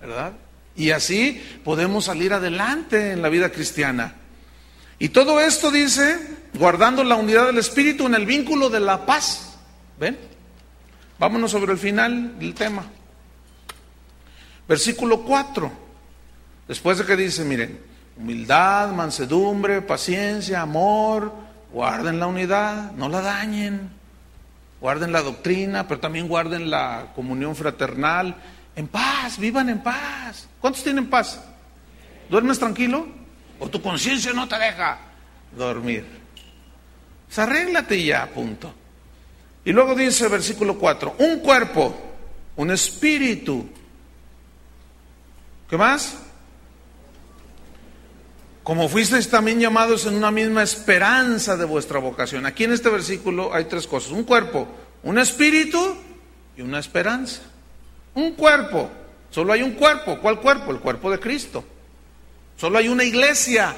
[0.00, 0.32] ¿verdad?
[0.74, 4.14] Y así podemos salir adelante en la vida cristiana.
[4.98, 6.18] Y todo esto dice,
[6.54, 9.56] guardando la unidad del Espíritu en el vínculo de la paz.
[10.00, 10.18] ¿Ven?
[11.20, 12.84] Vámonos sobre el final del tema.
[14.68, 15.70] Versículo 4.
[16.68, 17.78] Después de que dice, miren,
[18.16, 21.32] humildad, mansedumbre, paciencia, amor,
[21.72, 23.90] guarden la unidad, no la dañen,
[24.80, 28.34] guarden la doctrina, pero también guarden la comunión fraternal,
[28.74, 30.48] en paz, vivan en paz.
[30.60, 31.40] ¿Cuántos tienen paz?
[32.28, 33.06] ¿Duermes tranquilo?
[33.58, 34.98] ¿O tu conciencia no te deja
[35.56, 36.04] dormir?
[37.26, 38.74] Pues arréglate ya, punto.
[39.64, 41.94] Y luego dice versículo 4, un cuerpo,
[42.56, 43.66] un espíritu.
[45.68, 46.16] ¿Qué más?
[48.62, 52.46] Como fuisteis también llamados en una misma esperanza de vuestra vocación.
[52.46, 54.10] Aquí en este versículo hay tres cosas.
[54.10, 54.66] Un cuerpo,
[55.02, 55.96] un espíritu
[56.56, 57.42] y una esperanza.
[58.14, 58.90] Un cuerpo.
[59.30, 60.18] Solo hay un cuerpo.
[60.20, 60.72] ¿Cuál cuerpo?
[60.72, 61.64] El cuerpo de Cristo.
[62.56, 63.74] Solo hay una iglesia.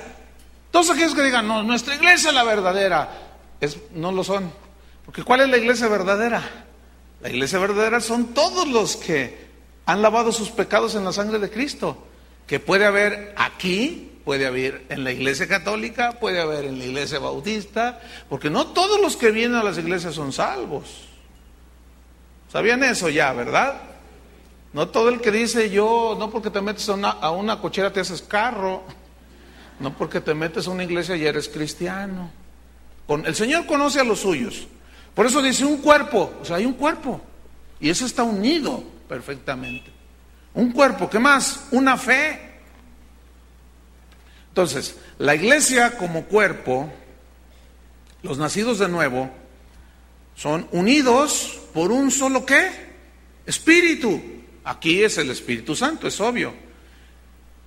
[0.70, 3.08] Todos aquellos que digan, no, nuestra iglesia es la verdadera,
[3.94, 4.52] no lo son.
[5.04, 6.42] Porque ¿cuál es la iglesia verdadera?
[7.20, 9.47] La iglesia verdadera son todos los que
[9.88, 11.96] han lavado sus pecados en la sangre de Cristo.
[12.46, 17.18] Que puede haber aquí, puede haber en la iglesia católica, puede haber en la iglesia
[17.18, 21.08] bautista, porque no todos los que vienen a las iglesias son salvos.
[22.52, 23.80] ¿Sabían eso ya, verdad?
[24.74, 28.20] No todo el que dice yo, no porque te metes a una, cochera te haces
[28.20, 28.82] carro,
[29.80, 32.30] no porque te metes a una iglesia y eres cristiano.
[33.24, 34.68] El Señor conoce a los suyos.
[35.14, 37.22] Por eso dice un cuerpo, o sea, hay un cuerpo.
[37.80, 39.90] Y eso está unido perfectamente.
[40.54, 41.68] Un cuerpo, ¿qué más?
[41.70, 42.40] Una fe.
[44.48, 46.92] Entonces, la iglesia como cuerpo,
[48.22, 49.30] los nacidos de nuevo,
[50.34, 52.70] son unidos por un solo qué?
[53.46, 54.20] Espíritu.
[54.64, 56.54] Aquí es el Espíritu Santo, es obvio.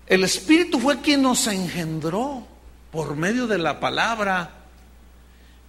[0.05, 2.45] El Espíritu fue quien nos engendró
[2.91, 4.51] por medio de la palabra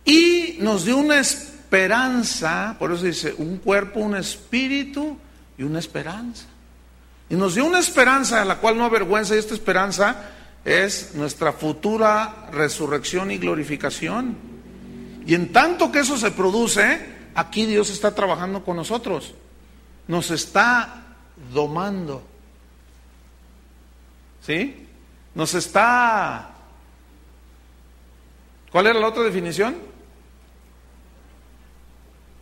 [0.04, 5.16] y nos dio una esperanza, por eso dice, un cuerpo, un espíritu
[5.62, 6.46] y una esperanza.
[7.30, 10.30] Y nos dio una esperanza a la cual no avergüenza y esta esperanza
[10.64, 14.36] es nuestra futura resurrección y glorificación.
[15.24, 19.34] Y en tanto que eso se produce, aquí Dios está trabajando con nosotros.
[20.08, 21.04] Nos está
[21.54, 22.22] domando.
[24.44, 24.88] ¿Sí?
[25.34, 26.50] Nos está...
[28.72, 29.76] ¿Cuál era la otra definición?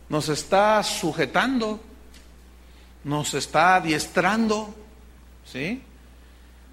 [0.09, 1.79] Nos está sujetando,
[3.03, 4.73] nos está adiestrando,
[5.45, 5.81] ¿sí?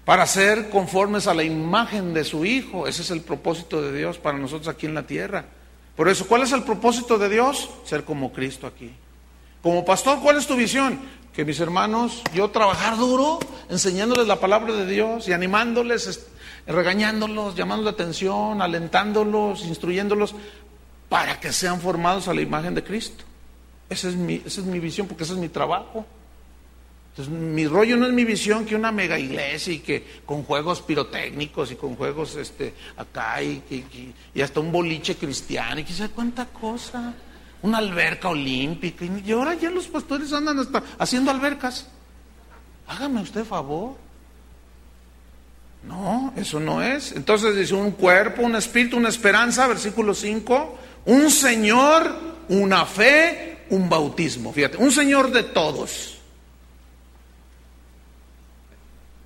[0.05, 2.87] Para ser conformes a la imagen de su Hijo.
[2.87, 5.45] Ese es el propósito de Dios para nosotros aquí en la tierra.
[5.95, 7.69] Por eso, ¿cuál es el propósito de Dios?
[7.85, 8.91] Ser como Cristo aquí.
[9.61, 10.99] Como pastor, ¿cuál es tu visión?
[11.33, 16.27] que mis hermanos, yo trabajar duro, enseñándoles la palabra de Dios y animándoles,
[16.67, 20.35] regañándolos, llamando la atención, alentándolos, instruyéndolos,
[21.07, 23.23] para que sean formados a la imagen de Cristo.
[23.89, 26.05] Esa es mi, esa es mi visión, porque ese es mi trabajo.
[27.27, 31.71] Mi rollo no es mi visión que una mega iglesia y que con juegos pirotécnicos
[31.71, 36.45] y con juegos este, acá y, y, y hasta un boliche cristiano y sabe cuánta
[36.45, 37.13] cosa
[37.61, 39.05] una alberca olímpica.
[39.05, 41.87] Y ahora ya los pastores andan hasta haciendo albercas.
[42.87, 43.95] Hágame usted favor.
[45.83, 47.13] No, eso no es.
[47.13, 52.13] Entonces dice un cuerpo, un espíritu, una esperanza, versículo 5, un Señor,
[52.49, 54.51] una fe, un bautismo.
[54.51, 56.18] Fíjate, un Señor de todos.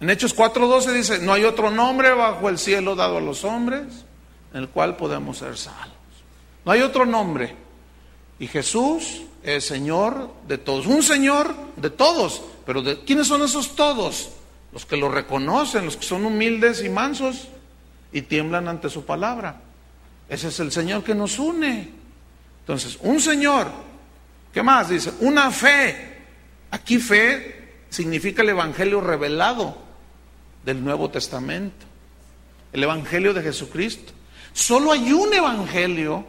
[0.03, 4.03] En Hechos 4:12 dice, no hay otro nombre bajo el cielo dado a los hombres
[4.53, 5.95] en el cual podemos ser salvos.
[6.65, 7.55] No hay otro nombre.
[8.37, 10.87] Y Jesús es Señor de todos.
[10.87, 12.41] Un Señor de todos.
[12.65, 14.31] Pero de, ¿quiénes son esos todos?
[14.73, 17.47] Los que lo reconocen, los que son humildes y mansos
[18.11, 19.61] y tiemblan ante su palabra.
[20.27, 21.91] Ese es el Señor que nos une.
[22.59, 23.67] Entonces, un Señor.
[24.51, 24.89] ¿Qué más?
[24.89, 26.17] Dice, una fe.
[26.71, 29.82] Aquí fe significa el Evangelio revelado
[30.63, 31.85] del Nuevo Testamento.
[32.71, 34.13] El Evangelio de Jesucristo.
[34.53, 36.25] Solo hay un Evangelio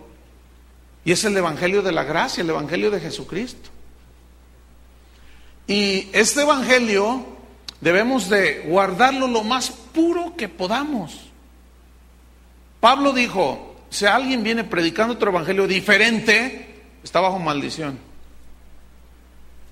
[1.04, 3.70] y es el Evangelio de la gracia, el Evangelio de Jesucristo.
[5.66, 7.24] Y este Evangelio
[7.80, 11.20] debemos de guardarlo lo más puro que podamos.
[12.80, 17.98] Pablo dijo, si alguien viene predicando otro Evangelio diferente, está bajo maldición.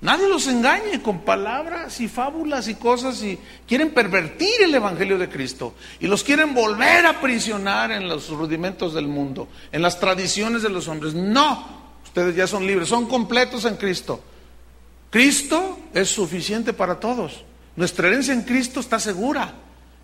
[0.03, 3.38] Nadie los engañe con palabras y fábulas y cosas y
[3.68, 8.94] quieren pervertir el Evangelio de Cristo y los quieren volver a prisionar en los rudimentos
[8.94, 11.14] del mundo, en las tradiciones de los hombres.
[11.14, 11.64] No,
[12.03, 14.20] ustedes ya son libres, son completos en Cristo.
[15.09, 17.44] Cristo es suficiente para todos.
[17.76, 19.55] Nuestra herencia en Cristo está segura,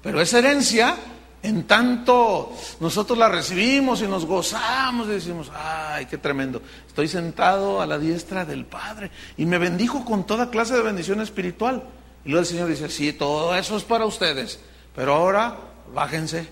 [0.00, 0.94] pero esa herencia
[1.42, 7.80] en tanto nosotros la recibimos y nos gozamos y decimos, ay, qué tremendo, estoy sentado
[7.80, 11.84] a la diestra del Padre y me bendijo con toda clase de bendición espiritual.
[12.24, 14.60] Y luego el Señor dice, sí, todo eso es para ustedes,
[14.94, 15.56] Pero ahora
[15.94, 16.48] bájense.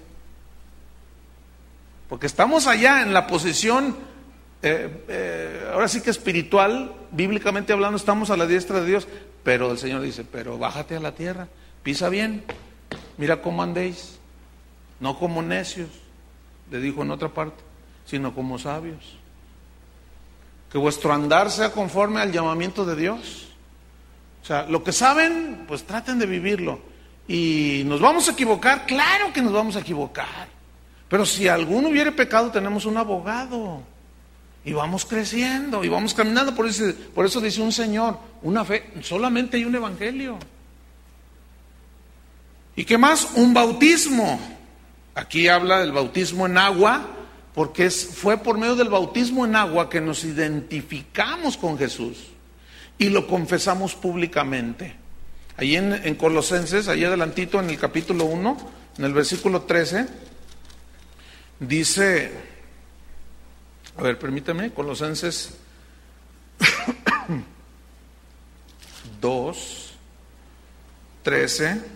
[2.08, 3.96] Porque estamos allá en la posición,
[4.62, 9.08] eh, eh, ahora sí que espiritual, bíblicamente hablando, estamos a la diestra de Dios.
[9.42, 11.48] Pero el Señor dice, pero bájate a la tierra,
[11.82, 12.44] pisa bien,
[13.16, 14.15] mira cómo andéis,
[15.00, 15.88] no como necios,
[16.70, 17.62] le dijo en otra parte,
[18.04, 19.16] sino como sabios.
[20.70, 23.48] Que vuestro andar sea conforme al llamamiento de Dios.
[24.42, 26.80] O sea, lo que saben, pues traten de vivirlo.
[27.28, 30.48] Y nos vamos a equivocar, claro que nos vamos a equivocar.
[31.08, 33.82] Pero si alguno hubiere pecado, tenemos un abogado.
[34.64, 36.54] Y vamos creciendo, y vamos caminando.
[36.54, 36.84] Por eso,
[37.14, 40.38] por eso dice un Señor, una fe, solamente hay un evangelio.
[42.74, 43.28] ¿Y qué más?
[43.34, 44.55] Un bautismo.
[45.16, 47.06] Aquí habla del bautismo en agua,
[47.54, 52.18] porque fue por medio del bautismo en agua que nos identificamos con Jesús
[52.98, 54.94] y lo confesamos públicamente.
[55.56, 58.56] Ahí en, en Colosenses, ahí adelantito en el capítulo 1,
[58.98, 60.06] en el versículo 13,
[61.60, 62.32] dice,
[63.96, 65.54] a ver, permítame, Colosenses
[69.22, 69.92] 2,
[71.22, 71.95] 13,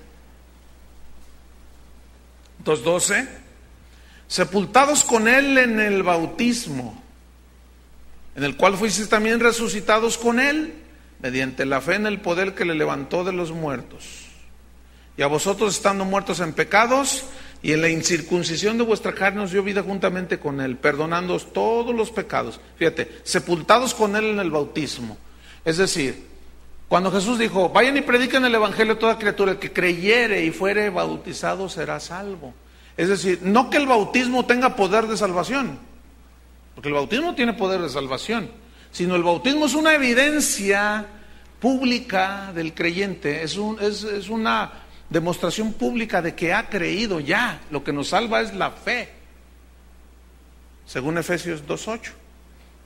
[2.65, 3.29] 2, 12,
[4.29, 7.03] sepultados con Él en el bautismo,
[8.37, 10.75] en el cual fuisteis también resucitados con Él,
[11.21, 14.27] mediante la fe en el poder que le levantó de los muertos.
[15.17, 17.25] Y a vosotros estando muertos en pecados
[17.63, 21.95] y en la incircuncisión de vuestra carne os dio vida juntamente con Él, perdonándoos todos
[21.95, 22.61] los pecados.
[22.77, 25.19] Fíjate, sepultados con Él en el bautismo.
[25.65, 26.30] Es decir,
[26.91, 30.51] cuando Jesús dijo, vayan y prediquen el Evangelio a toda criatura, el que creyere y
[30.51, 32.53] fuere bautizado será salvo.
[32.97, 35.79] Es decir, no que el bautismo tenga poder de salvación,
[36.75, 38.51] porque el bautismo tiene poder de salvación,
[38.91, 41.07] sino el bautismo es una evidencia
[41.61, 44.73] pública del creyente, es, un, es, es una
[45.11, 47.61] demostración pública de que ha creído ya.
[47.71, 49.11] Lo que nos salva es la fe.
[50.87, 52.11] Según Efesios 2.8.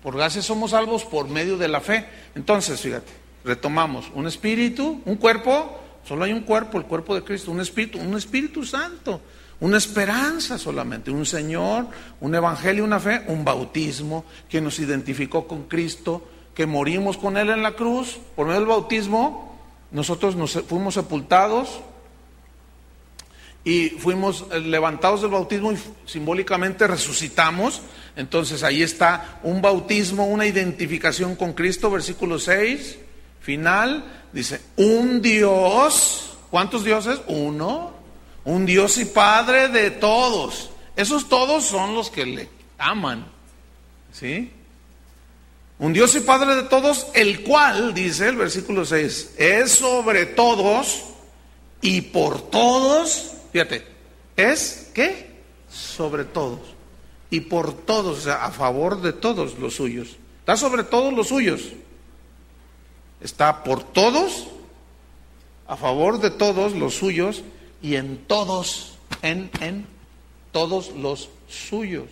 [0.02, 2.06] Por gracia somos salvos por medio de la fe.
[2.34, 4.10] Entonces, fíjate, retomamos.
[4.14, 7.50] Un espíritu, un cuerpo, solo hay un cuerpo, el cuerpo de Cristo.
[7.50, 9.20] Un espíritu, un espíritu santo.
[9.60, 11.10] Una esperanza solamente.
[11.10, 11.86] Un Señor,
[12.20, 17.50] un evangelio, una fe, un bautismo que nos identificó con Cristo, que morimos con Él
[17.50, 18.18] en la cruz.
[18.34, 19.58] Por medio del bautismo,
[19.90, 21.80] nosotros nos fuimos sepultados
[23.64, 27.80] y fuimos levantados del bautismo y simbólicamente resucitamos.
[28.16, 32.98] Entonces ahí está un bautismo, una identificación con Cristo, versículo 6,
[33.44, 37.20] final, dice, un Dios, ¿cuántos dioses?
[37.28, 37.92] Uno,
[38.44, 40.70] un Dios y Padre de todos.
[40.96, 43.26] Esos todos son los que le aman,
[44.12, 44.50] ¿sí?
[45.78, 51.04] Un Dios y Padre de todos, el cual, dice el versículo 6, es sobre todos
[51.82, 53.86] y por todos Fíjate,
[54.36, 55.30] es ¿qué?
[55.70, 56.58] Sobre todos.
[57.30, 60.16] Y por todos, o sea, a favor de todos los suyos.
[60.40, 61.62] Está sobre todos los suyos.
[63.24, 64.46] Está por todos,
[65.66, 67.42] a favor de todos los suyos
[67.82, 69.84] y en todos, en, en
[70.52, 72.06] todos los suyos.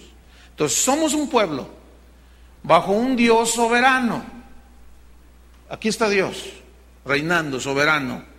[0.51, 1.69] Entonces, somos un pueblo
[2.65, 4.25] bajo un Dios soberano.
[5.69, 6.51] Aquí está Dios,
[7.05, 8.33] reinando, soberano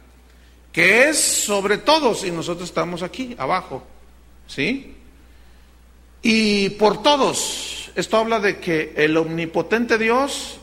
[0.73, 3.83] que es sobre todos y nosotros estamos aquí, abajo.
[4.47, 4.97] ¿Sí?
[6.23, 10.59] Y por todos, esto habla de que el omnipotente Dios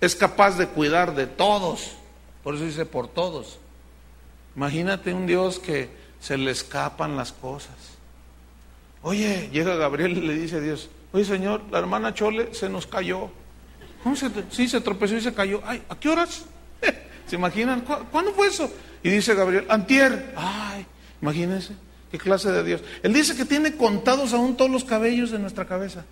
[0.00, 1.92] es capaz de cuidar de todos.
[2.42, 3.58] Por eso dice por todos.
[4.56, 5.90] Imagínate un Dios que
[6.20, 7.74] se le escapan las cosas.
[9.02, 12.86] Oye, llega Gabriel y le dice a Dios, oye Señor, la hermana Chole se nos
[12.86, 13.30] cayó.
[14.02, 15.62] ¿Cómo se, sí, se tropezó y se cayó.
[15.64, 16.44] Ay, ¿a qué horas?
[17.26, 17.82] ¿Se imaginan?
[18.10, 18.70] ¿Cuándo fue eso?
[19.02, 20.86] Y dice Gabriel, antier, ay,
[21.22, 21.74] imagínense,
[22.10, 22.82] qué clase de Dios.
[23.02, 26.04] Él dice que tiene contados aún todos los cabellos de nuestra cabeza.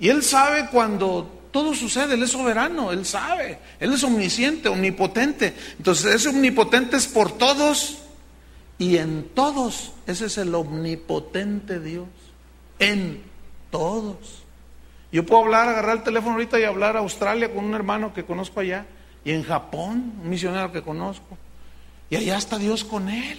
[0.00, 5.54] Y Él sabe cuando todo sucede, Él es soberano, Él sabe, Él es omnisciente, omnipotente.
[5.78, 7.98] Entonces ese omnipotente es por todos
[8.76, 9.92] y en todos.
[10.04, 12.08] Ese es el omnipotente Dios,
[12.80, 13.22] en
[13.70, 14.42] todos.
[15.12, 18.24] Yo puedo hablar, agarrar el teléfono ahorita y hablar a Australia con un hermano que
[18.24, 18.86] conozco allá
[19.24, 21.38] y en Japón, un misionero que conozco.
[22.10, 23.38] Y allá está Dios con él.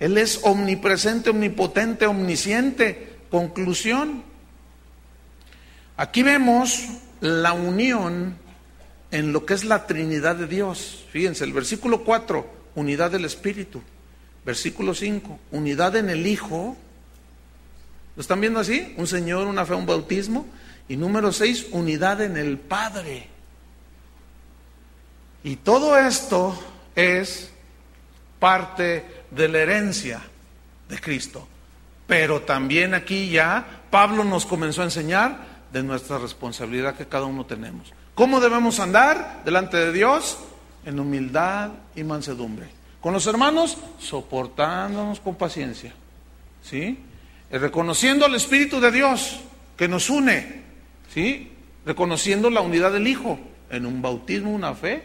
[0.00, 3.18] Él es omnipresente, omnipotente, omnisciente.
[3.30, 4.22] Conclusión.
[5.98, 6.88] Aquí vemos
[7.22, 8.36] la unión
[9.12, 11.04] en lo que es la Trinidad de Dios.
[11.10, 13.80] Fíjense, el versículo 4, unidad del Espíritu.
[14.44, 16.76] Versículo 5, unidad en el Hijo.
[18.16, 18.92] ¿Lo están viendo así?
[18.96, 20.46] Un Señor, una fe, un bautismo.
[20.88, 23.28] Y número 6, unidad en el Padre.
[25.44, 26.60] Y todo esto
[26.96, 27.52] es
[28.40, 30.20] parte de la herencia
[30.88, 31.46] de Cristo.
[32.08, 37.46] Pero también aquí ya Pablo nos comenzó a enseñar de nuestra responsabilidad que cada uno
[37.46, 37.92] tenemos.
[38.14, 40.38] ¿Cómo debemos andar delante de Dios?
[40.84, 42.68] En humildad y mansedumbre.
[43.00, 45.94] Con los hermanos, soportándonos con paciencia.
[46.62, 46.98] ¿Sí?
[47.58, 49.40] reconociendo al Espíritu de Dios
[49.76, 50.62] que nos une.
[51.12, 51.52] ¿Sí?
[51.84, 53.38] Reconociendo la unidad del Hijo
[53.70, 55.04] en un bautismo, una fe,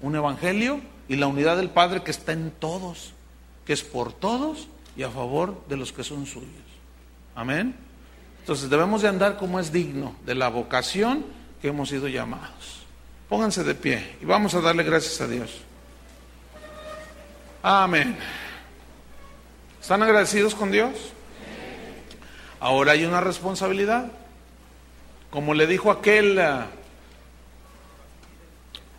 [0.00, 3.12] un evangelio y la unidad del Padre que está en todos,
[3.64, 6.48] que es por todos y a favor de los que son suyos.
[7.34, 7.76] Amén.
[8.42, 11.24] Entonces debemos de andar como es digno de la vocación
[11.60, 12.82] que hemos sido llamados.
[13.28, 15.60] Pónganse de pie y vamos a darle gracias a Dios.
[17.62, 18.16] Amén.
[19.80, 20.90] ¿Están agradecidos con Dios?
[22.58, 24.10] Ahora hay una responsabilidad.
[25.30, 26.66] Como le dijo aquel, ah,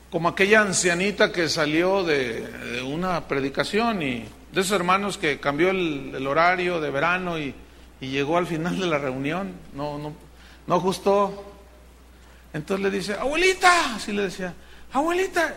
[0.09, 6.25] como aquella ancianita que salió de, una predicación y de esos hermanos que cambió el
[6.25, 7.53] horario de verano y
[8.03, 10.13] y llegó al final de la reunión, no, no,
[10.67, 11.41] no ajustó.
[12.51, 14.53] Entonces le dice, abuelita, así le decía,
[14.91, 15.55] abuelita,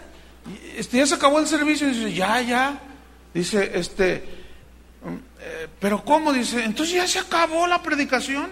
[0.77, 1.89] este, ya se acabó el servicio.
[1.89, 2.81] Y dice, ya, ya.
[3.35, 4.25] Dice, este,
[5.05, 6.33] mm, eh, pero ¿cómo?
[6.33, 8.49] Dice, entonces ya se acabó la predicación.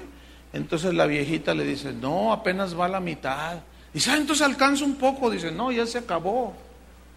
[0.52, 3.60] Entonces la viejita le dice, no, apenas va a la mitad.
[3.92, 5.30] Dice, ah, entonces alcanza un poco.
[5.30, 6.52] Dice, no, ya se acabó.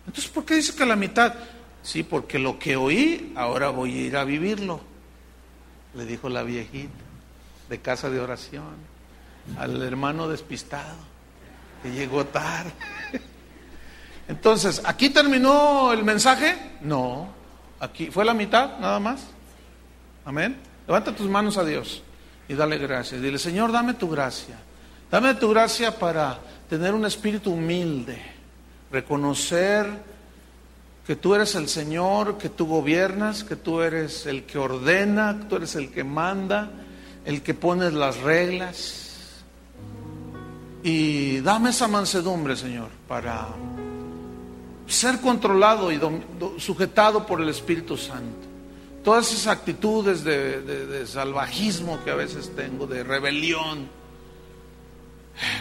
[0.06, 1.34] Entonces, ¿por qué dice que la mitad?
[1.82, 4.80] Sí, porque lo que oí, ahora voy a ir a vivirlo
[5.98, 7.04] le dijo la viejita
[7.70, 8.76] de casa de oración
[9.58, 10.96] al hermano despistado
[11.82, 12.72] que llegó tarde.
[14.28, 16.78] Entonces, ¿aquí terminó el mensaje?
[16.82, 17.30] No,
[17.80, 19.22] aquí fue la mitad nada más.
[20.26, 20.58] Amén.
[20.86, 22.04] Levanta tus manos a Dios
[22.48, 23.22] y dale gracias.
[23.22, 24.58] Dile, Señor, dame tu gracia.
[25.10, 26.40] Dame tu gracia para
[26.70, 28.22] tener un espíritu humilde,
[28.92, 29.88] reconocer
[31.08, 35.46] que tú eres el Señor, que tú gobiernas, que tú eres el que ordena, que
[35.46, 36.70] tú eres el que manda,
[37.24, 39.46] el que pones las reglas.
[40.84, 43.48] Y dame esa mansedumbre, Señor, para
[44.86, 46.00] ser controlado y
[46.58, 48.46] sujetado por el Espíritu Santo.
[49.02, 53.88] Todas esas actitudes de, de salvajismo que a veces tengo, de rebelión,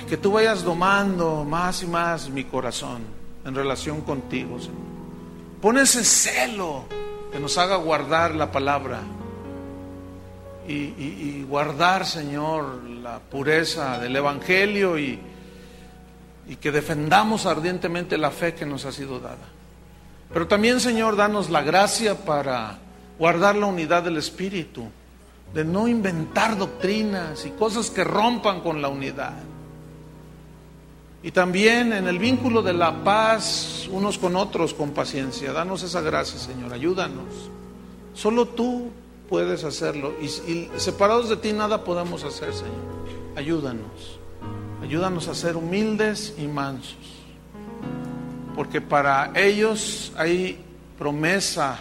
[0.09, 3.03] que tú vayas domando más y más mi corazón
[3.45, 4.96] en relación contigo, Señor.
[5.67, 6.85] Pon ese celo
[7.33, 9.01] que nos haga guardar la palabra
[10.69, 15.19] y, guardar, Señor, la pureza del Evangelio y,
[16.61, 19.49] que defendamos ardientemente la fe que nos ha sido dada.
[20.33, 22.79] Pero también, Señor, danos la gracia para
[23.19, 24.87] guardar la unidad del Espíritu,
[25.53, 29.35] de no inventar doctrinas y cosas que rompan con la unidad.
[31.27, 35.53] Y también en el vínculo de la paz unos con otros con paciencia.
[35.53, 36.73] Danos esa gracia, Señor.
[36.73, 37.51] Ayúdanos.
[38.15, 38.91] Solo tú
[39.29, 40.15] puedes hacerlo.
[40.23, 42.77] Y, separados de ti nada podemos hacer, Señor.
[43.35, 44.21] Ayúdanos.
[44.81, 47.25] Ayúdanos a ser humildes y mansos.
[48.55, 50.65] Porque para ellos hay
[50.97, 51.77] promesa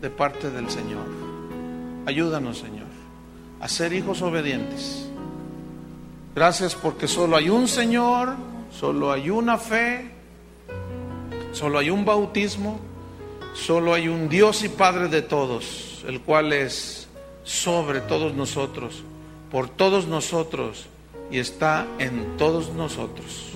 [0.00, 1.08] de parte del Señor.
[2.06, 2.86] Ayúdanos, Señor,
[3.60, 5.08] a ser hijos obedientes.
[6.36, 10.10] Gracias porque solo hay un Señor Solo hay una fe,
[11.52, 12.78] solo hay un bautismo,
[13.54, 17.08] solo hay un Dios y Padre de todos, el cual es
[17.42, 19.02] sobre todos nosotros,
[19.50, 20.88] por todos nosotros
[21.30, 23.52] y está en todos nosotros.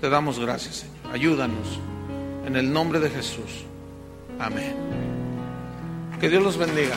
[0.00, 1.14] Te damos gracias, Señor.
[1.14, 1.78] Ayúdanos
[2.46, 3.64] en el nombre de Jesús.
[4.38, 4.74] Amén.
[6.20, 6.96] Que Dios los bendiga.